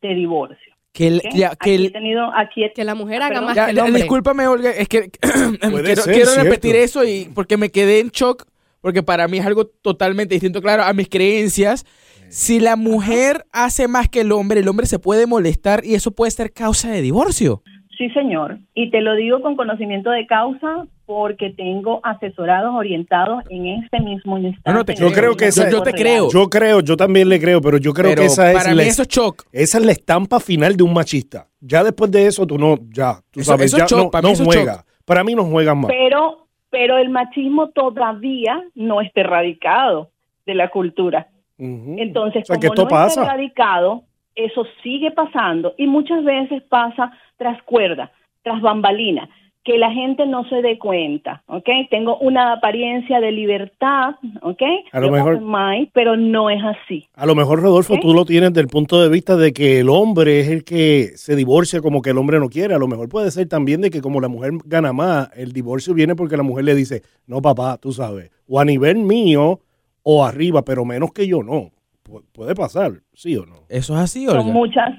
de 0.02 0.16
divorcio. 0.16 0.74
Que, 0.94 1.08
el- 1.08 1.22
ya, 1.34 1.50
que 1.50 1.56
aquí 1.56 1.70
he 1.72 1.76
el- 1.76 1.92
tenido, 1.92 2.32
aquí 2.36 2.64
he- 2.64 2.74
Que 2.74 2.84
la 2.84 2.96
mujer 2.96 3.22
Ah, 3.22 3.26
haga 3.28 3.34
perdón. 3.36 3.46
más 3.46 3.56
ya, 3.56 3.66
que 3.66 3.72
el 3.72 3.80
hombre. 3.80 4.02
discúlpame, 4.02 4.48
Olga, 4.48 4.72
es 4.72 4.88
que 4.88 5.10
quiero, 5.62 6.02
ser, 6.02 6.14
quiero 6.14 6.32
repetir 6.44 6.76
eso 6.76 7.04
y 7.04 7.30
porque 7.36 7.58
me 7.58 7.70
quedé 7.70 8.00
en 8.00 8.10
shock, 8.10 8.46
porque 8.82 9.04
para 9.04 9.28
mí 9.28 9.38
es 9.38 9.46
algo 9.46 9.66
totalmente 9.68 10.34
distinto, 10.36 10.62
claro, 10.62 10.84
a 10.84 10.94
mis 10.94 11.10
creencias. 11.10 11.86
Si 12.30 12.60
la 12.60 12.76
mujer 12.76 13.46
hace 13.52 13.88
más 13.88 14.08
que 14.10 14.22
el 14.22 14.32
hombre, 14.32 14.60
el 14.62 14.68
hombre 14.68 14.86
se 14.86 15.00
puede 15.00 15.28
molestar 15.28 15.84
y 15.84 15.96
eso 15.96 16.12
puede 16.12 16.32
ser 16.32 16.52
causa 16.54 16.90
de 16.92 17.02
divorcio. 17.02 17.62
Sí, 17.98 18.10
señor. 18.12 18.60
Y 18.74 18.92
te 18.92 19.02
lo 19.02 19.16
digo 19.16 19.42
con 19.42 19.56
conocimiento 19.58 20.10
de 20.12 20.26
causa 20.28 20.86
porque 21.10 21.50
tengo 21.50 22.00
asesorados 22.04 22.72
orientados 22.76 23.44
en 23.50 23.66
este 23.66 24.00
mismo 24.00 24.38
instante. 24.38 24.70
No, 24.70 24.74
no, 24.78 24.86
te 24.86 24.94
Yo 24.94 25.12
creo 25.12 25.36
que 25.36 25.48
esa- 25.48 25.68
yo 25.68 25.82
te 25.82 25.92
creo. 25.92 26.30
Yo 26.30 26.48
creo, 26.52 26.82
yo 26.82 26.96
también 26.96 27.28
le 27.28 27.40
creo, 27.42 27.60
pero 27.62 27.80
yo 27.80 27.94
creo 27.94 28.12
Pero 28.12 28.22
que 28.22 28.28
esa 28.28 28.52
es, 28.52 28.58
para 28.60 28.76
la, 28.76 28.84
mí 28.84 28.88
eso 28.90 29.02
es 29.02 29.08
shock. 29.08 29.42
esa 29.52 29.80
es 29.80 29.86
la 29.88 29.92
estampa 29.92 30.40
final 30.40 30.78
de 30.78 30.84
un 30.84 30.94
machista. 30.94 31.48
Ya 31.62 31.84
después 31.84 32.12
de 32.12 32.28
eso, 32.28 32.46
tú 32.46 32.60
no, 32.60 32.78
ya, 32.92 33.16
tú 33.32 33.40
Eso- 33.40 33.52
sabes, 33.54 33.66
eso 33.74 33.78
ya 33.80 33.86
es 33.86 33.92
shock, 33.92 34.04
no, 34.04 34.12
para 34.12 34.28
mí 34.30 34.34
no 34.38 34.46
juega. 34.46 34.74
shock. 34.76 34.86
Para 35.04 35.24
mí 35.24 35.34
no 35.34 35.46
juegan 35.46 35.80
más. 35.80 35.88
Pero, 35.92 36.46
pero 36.70 37.00
el 37.00 37.10
machismo 37.10 37.70
todavía 37.70 38.62
no 38.76 39.02
está 39.02 39.22
erradicado 39.22 40.12
de 40.46 40.54
la 40.54 40.70
cultura. 40.70 41.28
Entonces, 41.58 42.44
O 42.44 42.46
sea, 42.54 42.58
que 42.58 42.68
como 42.68 42.74
esto 42.76 42.84
no 42.84 42.88
pasa. 42.90 43.22
está 43.22 43.34
erradicado, 43.34 44.04
eso 44.36 44.64
sigue 44.84 45.10
pasando 45.10 45.74
y 45.76 45.88
muchas 45.88 46.24
veces 46.24 46.62
pasa 46.70 47.12
tras 47.38 47.62
cuerda, 47.64 48.12
tras 48.44 48.62
bambalina, 48.62 49.28
que 49.72 49.78
la 49.78 49.92
gente 49.92 50.26
no 50.26 50.44
se 50.50 50.64
dé 50.64 50.80
cuenta, 50.80 51.44
¿ok? 51.46 51.70
Tengo 51.92 52.18
una 52.18 52.54
apariencia 52.54 53.20
de 53.20 53.32
libertad, 53.32 54.16
¿ok? 54.42 54.62
A 54.92 55.00
lo 55.00 55.12
mejor- 55.12 55.40
mind, 55.42 55.90
pero 55.94 56.18
no 56.18 56.50
es 56.50 56.60
así. 56.64 57.06
A 57.14 57.28
lo 57.28 57.36
mejor, 57.36 57.62
Rodolfo, 57.62 57.94
¿Eh? 57.94 58.00
tú 58.02 58.14
lo 58.16 58.26
tienes 58.26 58.52
del 58.54 58.66
punto 58.68 59.00
de 59.00 59.10
vista 59.10 59.36
de 59.36 59.54
que 59.54 59.82
el 59.82 59.90
hombre 59.90 60.40
es 60.40 60.48
el 60.50 60.64
que 60.64 61.10
se 61.16 61.36
divorcia 61.36 61.82
como 61.82 62.02
que 62.02 62.10
el 62.10 62.18
hombre 62.18 62.40
no 62.40 62.50
quiere. 62.50 62.74
A 62.74 62.80
lo 62.80 62.88
mejor 62.88 63.10
puede 63.10 63.30
ser 63.30 63.48
también 63.48 63.82
de 63.82 63.92
que 63.92 64.02
como 64.02 64.20
la 64.22 64.28
mujer 64.28 64.54
gana 64.66 64.92
más, 64.92 65.30
el 65.38 65.52
divorcio 65.54 65.94
viene 65.94 66.16
porque 66.16 66.36
la 66.36 66.42
mujer 66.44 66.66
le 66.66 66.74
dice, 66.74 67.04
no, 67.28 67.40
papá, 67.42 67.78
tú 67.78 67.92
sabes, 67.92 68.32
o 68.48 68.60
a 68.60 68.66
nivel 68.66 68.98
mío 68.98 69.60
o 70.02 70.26
arriba, 70.26 70.64
pero 70.64 70.84
menos 70.84 71.12
que 71.14 71.28
yo 71.28 71.44
no. 71.44 71.70
Pu- 72.04 72.24
puede 72.34 72.56
pasar, 72.56 72.94
sí 73.14 73.38
o 73.38 73.46
no. 73.46 73.68
Eso 73.70 73.94
es 73.94 74.00
así, 74.00 74.28
Olga. 74.28 74.42
Son 74.42 74.52
muchas, 74.52 74.90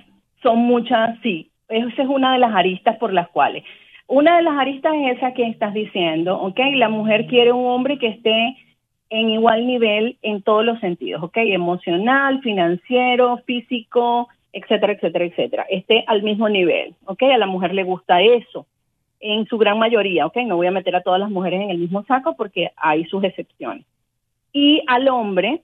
son 0.44 0.59
muchas, 0.59 1.18
sí. 1.24 1.50
Esa 1.68 2.02
es 2.02 2.09
una 2.09 2.35
de 2.35 2.38
las 2.38 2.54
aristas 2.54 2.96
por 2.98 3.12
las 3.12 3.28
cuales 3.30 3.64
una 4.11 4.38
de 4.38 4.42
las 4.42 4.59
aristas 4.59 4.92
es 4.96 5.18
esa 5.18 5.33
que 5.35 5.46
estás 5.46 5.73
diciendo, 5.73 6.37
¿ok? 6.37 6.59
La 6.75 6.88
mujer 6.88 7.29
quiere 7.29 7.53
un 7.53 7.64
hombre 7.64 7.96
que 7.96 8.09
esté 8.09 8.57
en 9.09 9.31
igual 9.31 9.68
nivel 9.68 10.18
en 10.20 10.42
todos 10.42 10.64
los 10.64 10.81
sentidos, 10.81 11.23
¿ok? 11.23 11.37
Emocional, 11.37 12.40
financiero, 12.40 13.38
físico, 13.46 14.29
etcétera, 14.53 14.94
etcétera, 14.94 15.25
etcétera. 15.27 15.66
Esté 15.70 16.03
al 16.09 16.25
mismo 16.25 16.49
nivel, 16.49 16.96
¿ok? 17.05 17.23
A 17.23 17.38
la 17.38 17.46
mujer 17.46 17.73
le 17.73 17.85
gusta 17.85 18.20
eso, 18.20 18.66
en 19.20 19.46
su 19.46 19.59
gran 19.59 19.79
mayoría, 19.79 20.27
¿ok? 20.27 20.38
No 20.38 20.57
voy 20.57 20.66
a 20.66 20.73
meter 20.73 20.96
a 20.96 21.03
todas 21.03 21.20
las 21.20 21.31
mujeres 21.31 21.61
en 21.61 21.70
el 21.70 21.79
mismo 21.79 22.03
saco 22.03 22.35
porque 22.35 22.73
hay 22.77 23.05
sus 23.05 23.23
excepciones. 23.23 23.87
Y 24.53 24.83
al 24.88 25.07
hombre, 25.07 25.62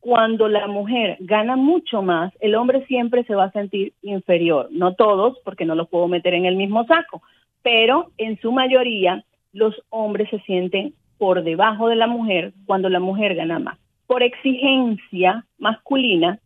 cuando 0.00 0.48
la 0.48 0.66
mujer 0.66 1.18
gana 1.20 1.56
mucho 1.56 2.00
más, 2.00 2.32
el 2.40 2.54
hombre 2.54 2.86
siempre 2.86 3.24
se 3.24 3.34
va 3.34 3.44
a 3.44 3.52
sentir 3.52 3.92
inferior. 4.00 4.68
No 4.70 4.94
todos, 4.94 5.38
porque 5.44 5.66
no 5.66 5.74
los 5.74 5.90
puedo 5.90 6.08
meter 6.08 6.32
en 6.32 6.46
el 6.46 6.56
mismo 6.56 6.86
saco, 6.86 7.20
pero 7.62 8.10
en 8.18 8.38
su 8.40 8.52
mayoría 8.52 9.24
los 9.52 9.74
hombres 9.90 10.28
se 10.30 10.40
sienten 10.40 10.94
por 11.18 11.44
debajo 11.44 11.88
de 11.88 11.96
la 11.96 12.06
mujer 12.06 12.52
cuando 12.66 12.88
la 12.88 13.00
mujer 13.00 13.34
gana 13.34 13.58
más. 13.58 13.78
Por 14.06 14.22
exigencia 14.22 15.46
masculina, 15.58 16.40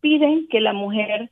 piden 0.00 0.48
que 0.48 0.60
la 0.60 0.72
mujer 0.72 1.30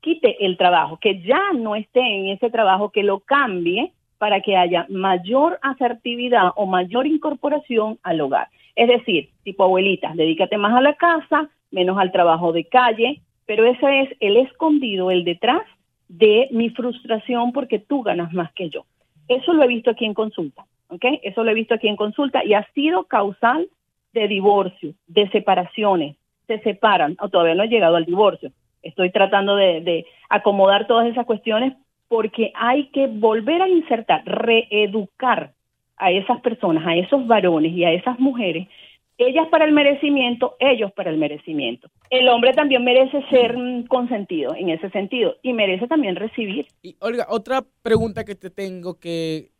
quite 0.00 0.44
el 0.44 0.56
trabajo, 0.56 0.98
que 1.00 1.22
ya 1.22 1.52
no 1.54 1.74
esté 1.74 2.00
en 2.00 2.28
ese 2.28 2.50
trabajo, 2.50 2.90
que 2.90 3.02
lo 3.02 3.20
cambie 3.20 3.92
para 4.18 4.40
que 4.40 4.56
haya 4.56 4.86
mayor 4.88 5.58
asertividad 5.62 6.52
o 6.56 6.66
mayor 6.66 7.06
incorporación 7.06 7.98
al 8.02 8.20
hogar. 8.20 8.48
Es 8.74 8.88
decir, 8.88 9.30
tipo 9.42 9.64
abuelita, 9.64 10.12
dedícate 10.14 10.58
más 10.58 10.74
a 10.74 10.80
la 10.80 10.94
casa, 10.94 11.48
menos 11.70 11.98
al 11.98 12.12
trabajo 12.12 12.52
de 12.52 12.64
calle, 12.64 13.20
pero 13.46 13.64
ese 13.64 14.00
es 14.02 14.16
el 14.20 14.36
escondido, 14.36 15.10
el 15.10 15.24
detrás 15.24 15.62
de 16.08 16.48
mi 16.52 16.70
frustración 16.70 17.52
porque 17.52 17.78
tú 17.78 18.02
ganas 18.02 18.32
más 18.32 18.52
que 18.52 18.70
yo. 18.70 18.84
Eso 19.28 19.52
lo 19.52 19.62
he 19.64 19.68
visto 19.68 19.90
aquí 19.90 20.04
en 20.04 20.14
consulta, 20.14 20.64
¿ok? 20.88 21.04
Eso 21.22 21.42
lo 21.42 21.50
he 21.50 21.54
visto 21.54 21.74
aquí 21.74 21.88
en 21.88 21.96
consulta 21.96 22.44
y 22.44 22.54
ha 22.54 22.66
sido 22.74 23.04
causal 23.04 23.68
de 24.12 24.28
divorcio, 24.28 24.94
de 25.06 25.28
separaciones. 25.30 26.16
Se 26.46 26.60
separan, 26.60 27.16
o 27.20 27.28
todavía 27.28 27.54
no 27.54 27.64
he 27.64 27.68
llegado 27.68 27.96
al 27.96 28.04
divorcio. 28.04 28.52
Estoy 28.82 29.10
tratando 29.10 29.56
de, 29.56 29.80
de 29.80 30.06
acomodar 30.28 30.86
todas 30.86 31.08
esas 31.08 31.26
cuestiones 31.26 31.74
porque 32.08 32.52
hay 32.54 32.86
que 32.88 33.08
volver 33.08 33.62
a 33.62 33.68
insertar, 33.68 34.22
reeducar 34.24 35.52
a 35.96 36.10
esas 36.10 36.40
personas, 36.40 36.86
a 36.86 36.94
esos 36.94 37.26
varones 37.26 37.72
y 37.72 37.84
a 37.84 37.92
esas 37.92 38.18
mujeres, 38.20 38.68
ellas 39.18 39.48
para 39.50 39.64
el 39.64 39.72
merecimiento, 39.72 40.56
ellos 40.60 40.92
para 40.92 41.10
el 41.10 41.18
merecimiento. 41.18 41.88
El 42.10 42.28
hombre 42.28 42.52
también 42.52 42.84
merece 42.84 43.22
ser 43.30 43.56
mm, 43.56 43.86
consentido 43.86 44.54
en 44.54 44.70
ese 44.70 44.90
sentido 44.90 45.36
y 45.42 45.52
merece 45.52 45.86
también 45.86 46.16
recibir. 46.16 46.66
Y 46.82 46.96
Olga, 47.00 47.26
otra 47.28 47.64
pregunta 47.82 48.24
que 48.24 48.34
te 48.34 48.50
tengo 48.50 48.98
que, 48.98 49.50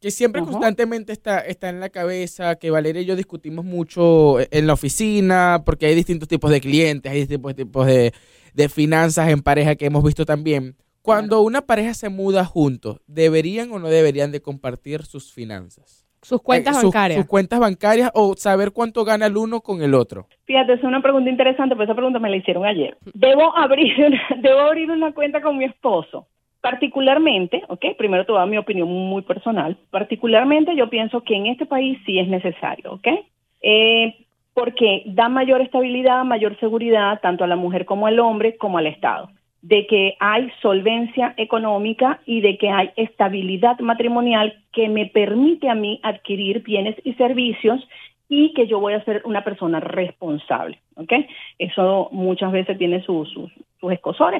que 0.00 0.10
siempre 0.10 0.42
constantemente 0.42 1.12
está, 1.12 1.40
está 1.40 1.68
en 1.68 1.80
la 1.80 1.88
cabeza, 1.88 2.56
que 2.56 2.70
Valeria 2.70 3.02
y 3.02 3.06
yo 3.06 3.16
discutimos 3.16 3.64
mucho 3.64 4.36
en 4.50 4.66
la 4.66 4.74
oficina, 4.74 5.62
porque 5.64 5.86
hay 5.86 5.94
distintos 5.94 6.28
tipos 6.28 6.50
de 6.50 6.60
clientes, 6.60 7.10
hay 7.10 7.20
distintos 7.20 7.54
tipos 7.54 7.86
de, 7.86 8.12
de 8.52 8.68
finanzas 8.68 9.30
en 9.30 9.42
pareja 9.42 9.76
que 9.76 9.86
hemos 9.86 10.04
visto 10.04 10.24
también. 10.24 10.76
Cuando 11.02 11.40
una 11.42 11.62
pareja 11.62 11.94
se 11.94 12.08
muda 12.08 12.44
juntos, 12.44 13.00
¿deberían 13.06 13.70
o 13.70 13.78
no 13.78 13.88
deberían 13.88 14.32
de 14.32 14.42
compartir 14.42 15.04
sus 15.04 15.32
finanzas? 15.32 16.05
Sus 16.28 16.42
cuentas 16.42 16.76
Eh, 16.76 16.80
sus- 16.80 16.92
bancarias. 16.92 17.20
Sus 17.20 17.28
cuentas 17.28 17.60
bancarias 17.60 18.10
o 18.14 18.34
saber 18.36 18.72
cuánto 18.72 19.04
gana 19.04 19.26
el 19.26 19.36
uno 19.36 19.60
con 19.60 19.80
el 19.82 19.94
otro. 19.94 20.26
Fíjate, 20.44 20.72
es 20.72 20.82
una 20.82 21.00
pregunta 21.00 21.30
interesante, 21.30 21.74
porque 21.76 21.84
esa 21.84 21.94
pregunta 21.94 22.18
me 22.18 22.30
la 22.30 22.36
hicieron 22.36 22.64
ayer. 22.66 22.96
Debo 23.14 23.56
abrir 23.56 23.94
una, 24.06 24.20
debo 24.38 24.60
abrir 24.60 24.90
una 24.90 25.12
cuenta 25.12 25.40
con 25.40 25.56
mi 25.56 25.64
esposo. 25.66 26.26
Particularmente, 26.60 27.62
ok, 27.68 27.84
primero 27.96 28.26
te 28.26 28.32
voy 28.32 28.38
a 28.38 28.40
dar 28.40 28.48
mi 28.50 28.58
opinión 28.58 28.88
muy 28.88 29.22
personal. 29.22 29.76
Particularmente 29.90 30.74
yo 30.76 30.90
pienso 30.90 31.22
que 31.22 31.36
en 31.36 31.46
este 31.46 31.64
país 31.64 31.96
sí 32.04 32.18
es 32.18 32.26
necesario, 32.28 32.92
ok. 32.94 33.06
Eh, 33.62 34.26
porque 34.52 35.02
da 35.06 35.28
mayor 35.28 35.60
estabilidad, 35.60 36.24
mayor 36.24 36.58
seguridad 36.58 37.20
tanto 37.22 37.44
a 37.44 37.46
la 37.46 37.56
mujer 37.56 37.84
como 37.84 38.06
al 38.08 38.18
hombre, 38.18 38.56
como 38.56 38.78
al 38.78 38.86
Estado. 38.88 39.28
De 39.68 39.86
que 39.86 40.16
hay 40.20 40.50
solvencia 40.62 41.34
económica 41.36 42.20
y 42.24 42.40
de 42.40 42.56
que 42.56 42.70
hay 42.70 42.90
estabilidad 42.96 43.78
matrimonial 43.80 44.54
que 44.72 44.88
me 44.88 45.06
permite 45.06 45.68
a 45.68 45.74
mí 45.74 45.98
adquirir 46.02 46.62
bienes 46.62 46.94
y 47.02 47.14
servicios 47.14 47.80
y 48.28 48.52
que 48.54 48.66
yo 48.66 48.78
voy 48.80 48.94
a 48.94 49.04
ser 49.04 49.22
una 49.24 49.42
persona 49.42 49.80
responsable, 49.80 50.78
¿ok? 50.94 51.12
Eso 51.58 52.08
muchas 52.12 52.52
veces 52.52 52.78
tiene 52.78 53.02
sus, 53.02 53.28
sus, 53.30 53.50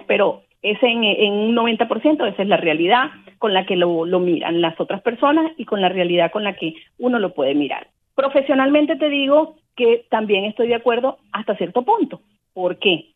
pero 0.06 0.42
en, 0.62 1.04
en 1.04 1.32
un 1.32 1.56
90% 1.56 2.26
esa 2.26 2.42
es 2.42 2.48
la 2.48 2.56
realidad 2.56 3.10
con 3.38 3.54
la 3.54 3.66
que 3.66 3.76
lo, 3.76 4.04
lo 4.04 4.20
miran 4.20 4.60
las 4.60 4.78
otras 4.80 5.02
personas 5.02 5.52
y 5.56 5.64
con 5.64 5.80
la 5.80 5.88
realidad 5.88 6.32
con 6.32 6.44
la 6.44 6.54
que 6.54 6.74
uno 6.98 7.18
lo 7.18 7.34
puede 7.34 7.54
mirar. 7.54 7.88
Profesionalmente 8.14 8.96
te 8.96 9.08
digo 9.08 9.56
que 9.76 10.06
también 10.10 10.44
estoy 10.44 10.68
de 10.68 10.74
acuerdo 10.74 11.18
hasta 11.32 11.56
cierto 11.56 11.82
punto. 11.82 12.20
¿Por 12.54 12.78
qué? 12.78 13.10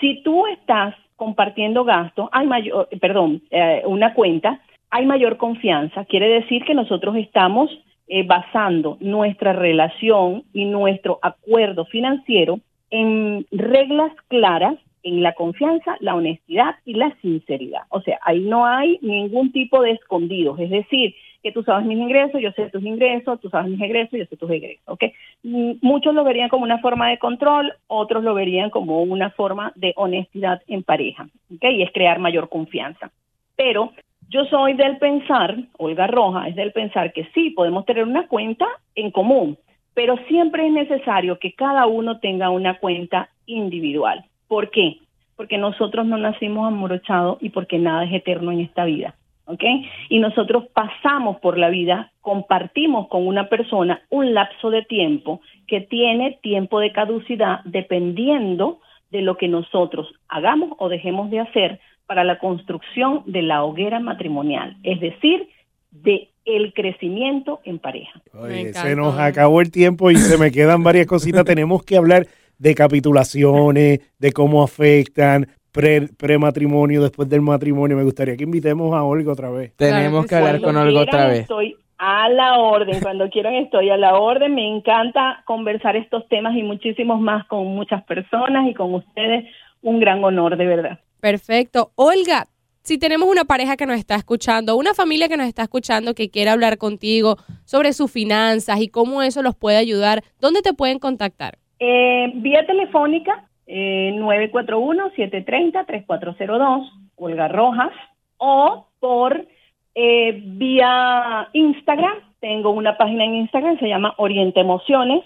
Si 0.00 0.22
tú 0.22 0.46
estás 0.46 0.94
compartiendo 1.18 1.84
gastos, 1.84 2.28
hay 2.32 2.46
mayor, 2.46 2.88
perdón, 3.00 3.42
eh, 3.50 3.82
una 3.84 4.14
cuenta, 4.14 4.60
hay 4.88 5.04
mayor 5.04 5.36
confianza. 5.36 6.04
Quiere 6.04 6.28
decir 6.28 6.64
que 6.64 6.74
nosotros 6.74 7.16
estamos 7.16 7.70
eh, 8.06 8.22
basando 8.24 8.96
nuestra 9.00 9.52
relación 9.52 10.44
y 10.54 10.64
nuestro 10.64 11.18
acuerdo 11.20 11.84
financiero 11.86 12.60
en 12.90 13.46
reglas 13.50 14.12
claras, 14.28 14.76
en 15.02 15.22
la 15.22 15.32
confianza, 15.32 15.96
la 15.98 16.14
honestidad 16.14 16.76
y 16.84 16.94
la 16.94 17.14
sinceridad. 17.20 17.82
O 17.88 18.00
sea, 18.00 18.18
ahí 18.22 18.40
no 18.40 18.64
hay 18.64 18.98
ningún 19.02 19.50
tipo 19.50 19.82
de 19.82 19.90
escondidos. 19.90 20.58
Es 20.60 20.70
decir, 20.70 21.14
tú 21.52 21.62
sabes 21.62 21.86
mis 21.86 21.98
ingresos, 21.98 22.40
yo 22.40 22.52
sé 22.52 22.70
tus 22.70 22.84
ingresos, 22.84 23.40
tú 23.40 23.48
sabes 23.48 23.70
mis 23.70 23.80
egresos, 23.80 24.18
yo 24.18 24.26
sé 24.26 24.36
tus 24.36 24.50
egresos. 24.50 24.98
Mm, 25.42 25.72
Muchos 25.82 26.14
lo 26.14 26.24
verían 26.24 26.48
como 26.48 26.64
una 26.64 26.78
forma 26.78 27.08
de 27.08 27.18
control, 27.18 27.72
otros 27.86 28.24
lo 28.24 28.34
verían 28.34 28.70
como 28.70 29.02
una 29.02 29.30
forma 29.30 29.72
de 29.74 29.92
honestidad 29.96 30.62
en 30.66 30.82
pareja, 30.82 31.28
¿ok? 31.54 31.64
Y 31.64 31.82
es 31.82 31.92
crear 31.92 32.18
mayor 32.18 32.48
confianza. 32.48 33.10
Pero 33.56 33.92
yo 34.28 34.44
soy 34.44 34.74
del 34.74 34.98
pensar, 34.98 35.56
Olga 35.78 36.06
Roja, 36.06 36.48
es 36.48 36.54
del 36.54 36.72
pensar 36.72 37.12
que 37.12 37.28
sí, 37.34 37.50
podemos 37.50 37.86
tener 37.86 38.04
una 38.04 38.26
cuenta 38.26 38.66
en 38.94 39.10
común, 39.10 39.58
pero 39.94 40.16
siempre 40.28 40.66
es 40.66 40.72
necesario 40.72 41.38
que 41.38 41.54
cada 41.54 41.86
uno 41.86 42.20
tenga 42.20 42.50
una 42.50 42.78
cuenta 42.78 43.30
individual. 43.46 44.24
¿Por 44.46 44.70
qué? 44.70 44.98
Porque 45.34 45.58
nosotros 45.58 46.06
no 46.06 46.18
nacimos 46.18 46.68
amorochados 46.68 47.38
y 47.40 47.50
porque 47.50 47.78
nada 47.78 48.04
es 48.04 48.12
eterno 48.12 48.52
en 48.52 48.60
esta 48.60 48.84
vida. 48.84 49.14
¿Ok? 49.48 49.64
Y 50.10 50.20
nosotros 50.20 50.64
pasamos 50.72 51.40
por 51.40 51.58
la 51.58 51.70
vida, 51.70 52.12
compartimos 52.20 53.08
con 53.08 53.26
una 53.26 53.48
persona 53.48 54.02
un 54.10 54.34
lapso 54.34 54.70
de 54.70 54.82
tiempo 54.82 55.40
que 55.66 55.80
tiene 55.80 56.38
tiempo 56.42 56.78
de 56.80 56.92
caducidad 56.92 57.60
dependiendo 57.64 58.80
de 59.10 59.22
lo 59.22 59.36
que 59.36 59.48
nosotros 59.48 60.06
hagamos 60.28 60.72
o 60.78 60.88
dejemos 60.88 61.30
de 61.30 61.40
hacer 61.40 61.80
para 62.06 62.24
la 62.24 62.38
construcción 62.38 63.22
de 63.26 63.42
la 63.42 63.64
hoguera 63.64 64.00
matrimonial, 64.00 64.76
es 64.82 65.00
decir, 65.00 65.48
de 65.90 66.28
el 66.44 66.72
crecimiento 66.72 67.60
en 67.64 67.78
pareja. 67.78 68.22
Oye, 68.32 68.72
se 68.72 68.96
nos 68.96 69.18
acabó 69.18 69.60
el 69.60 69.70
tiempo 69.70 70.10
y 70.10 70.16
se 70.16 70.38
me 70.38 70.50
quedan 70.50 70.82
varias 70.82 71.06
cositas. 71.06 71.44
Tenemos 71.46 71.82
que 71.82 71.96
hablar 71.96 72.26
de 72.58 72.74
capitulaciones, 72.74 74.00
de 74.18 74.32
cómo 74.32 74.62
afectan, 74.62 75.48
pre- 75.78 76.08
prematrimonio, 76.08 77.00
después 77.00 77.28
del 77.28 77.40
matrimonio. 77.40 77.96
Me 77.96 78.02
gustaría 78.02 78.36
que 78.36 78.42
invitemos 78.42 78.92
a 78.96 79.04
Olga 79.04 79.32
otra 79.32 79.48
vez. 79.50 79.72
Tenemos 79.76 80.26
que 80.26 80.34
hablar 80.34 80.60
con 80.60 80.76
Olga 80.76 81.02
otra 81.02 81.28
vez. 81.28 81.40
Estoy 81.42 81.76
a 81.98 82.28
la 82.28 82.58
orden, 82.58 83.00
cuando 83.00 83.30
quieran 83.30 83.54
estoy 83.54 83.90
a 83.90 83.96
la 83.96 84.18
orden. 84.18 84.56
Me 84.56 84.66
encanta 84.66 85.42
conversar 85.44 85.94
estos 85.94 86.28
temas 86.28 86.56
y 86.56 86.64
muchísimos 86.64 87.20
más 87.20 87.46
con 87.46 87.64
muchas 87.68 88.02
personas 88.04 88.68
y 88.68 88.74
con 88.74 88.92
ustedes. 88.92 89.44
Un 89.80 90.00
gran 90.00 90.24
honor, 90.24 90.56
de 90.56 90.66
verdad. 90.66 90.98
Perfecto. 91.20 91.92
Olga, 91.94 92.46
si 92.82 92.98
tenemos 92.98 93.28
una 93.28 93.44
pareja 93.44 93.76
que 93.76 93.86
nos 93.86 93.98
está 93.98 94.16
escuchando, 94.16 94.76
una 94.76 94.94
familia 94.94 95.28
que 95.28 95.36
nos 95.36 95.46
está 95.46 95.62
escuchando 95.62 96.14
que 96.14 96.30
quiere 96.30 96.50
hablar 96.50 96.78
contigo 96.78 97.36
sobre 97.64 97.92
sus 97.92 98.10
finanzas 98.10 98.80
y 98.80 98.88
cómo 98.88 99.22
eso 99.22 99.42
los 99.42 99.54
puede 99.54 99.76
ayudar, 99.76 100.24
¿dónde 100.40 100.62
te 100.62 100.72
pueden 100.74 100.98
contactar? 100.98 101.58
Eh, 101.78 102.32
vía 102.34 102.66
telefónica, 102.66 103.47
eh, 103.68 104.10
941-730-3402, 104.14 106.90
Olga 107.16 107.48
Rojas, 107.48 107.92
o 108.38 108.86
por 108.98 109.46
eh, 109.94 110.42
vía 110.44 111.48
Instagram. 111.52 112.14
Tengo 112.40 112.70
una 112.70 112.96
página 112.96 113.24
en 113.24 113.34
Instagram, 113.34 113.78
se 113.78 113.88
llama 113.88 114.14
Oriente 114.16 114.60
Emociones, 114.60 115.22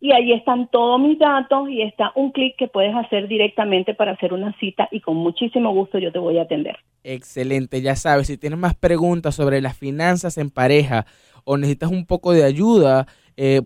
y 0.00 0.12
ahí 0.12 0.32
están 0.32 0.68
todos 0.68 0.98
mis 1.00 1.18
datos 1.18 1.68
y 1.68 1.82
está 1.82 2.12
un 2.16 2.32
clic 2.32 2.56
que 2.56 2.66
puedes 2.66 2.94
hacer 2.94 3.28
directamente 3.28 3.94
para 3.94 4.12
hacer 4.12 4.32
una 4.32 4.52
cita 4.58 4.88
y 4.90 5.00
con 5.00 5.16
muchísimo 5.16 5.72
gusto 5.72 5.98
yo 5.98 6.10
te 6.10 6.18
voy 6.18 6.38
a 6.38 6.42
atender. 6.42 6.78
Excelente, 7.04 7.82
ya 7.82 7.94
sabes, 7.94 8.26
si 8.26 8.38
tienes 8.38 8.58
más 8.58 8.74
preguntas 8.74 9.36
sobre 9.36 9.60
las 9.60 9.76
finanzas 9.76 10.38
en 10.38 10.50
pareja 10.50 11.06
o 11.44 11.56
necesitas 11.56 11.90
un 11.90 12.06
poco 12.06 12.32
de 12.32 12.42
ayuda, 12.42 13.06
eh, 13.36 13.62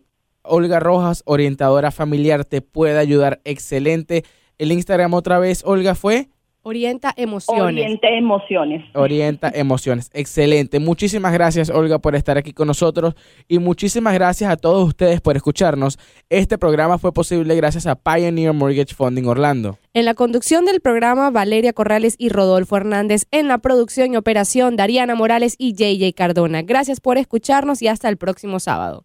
Olga 0.48 0.80
Rojas, 0.80 1.22
orientadora 1.26 1.90
familiar, 1.90 2.44
te 2.44 2.62
puede 2.62 2.98
ayudar. 2.98 3.40
Excelente. 3.44 4.24
El 4.58 4.72
Instagram 4.72 5.14
otra 5.14 5.38
vez, 5.38 5.62
Olga, 5.64 5.94
fue 5.94 6.28
Orienta 6.68 7.14
emociones. 7.16 7.62
Oriente 7.62 8.18
emociones. 8.18 8.84
Orienta 8.92 9.52
emociones. 9.54 10.10
Excelente. 10.12 10.80
Muchísimas 10.80 11.32
gracias, 11.32 11.70
Olga, 11.70 12.00
por 12.00 12.16
estar 12.16 12.38
aquí 12.38 12.52
con 12.52 12.66
nosotros 12.66 13.14
y 13.46 13.60
muchísimas 13.60 14.14
gracias 14.14 14.50
a 14.50 14.56
todos 14.56 14.88
ustedes 14.88 15.20
por 15.20 15.36
escucharnos. 15.36 15.96
Este 16.28 16.58
programa 16.58 16.98
fue 16.98 17.12
posible 17.12 17.54
gracias 17.54 17.86
a 17.86 17.94
Pioneer 17.94 18.52
Mortgage 18.52 18.96
Funding 18.96 19.26
Orlando. 19.26 19.78
En 19.94 20.04
la 20.06 20.14
conducción 20.14 20.64
del 20.64 20.80
programa, 20.80 21.30
Valeria 21.30 21.72
Corrales 21.72 22.16
y 22.18 22.30
Rodolfo 22.30 22.76
Hernández. 22.76 23.28
En 23.30 23.46
la 23.46 23.58
producción 23.58 24.12
y 24.12 24.16
operación, 24.16 24.74
Dariana 24.74 25.14
Morales 25.14 25.54
y 25.58 25.74
JJ 25.74 26.16
Cardona. 26.16 26.62
Gracias 26.62 26.98
por 26.98 27.16
escucharnos 27.16 27.80
y 27.80 27.86
hasta 27.86 28.08
el 28.08 28.16
próximo 28.16 28.58
sábado. 28.58 29.04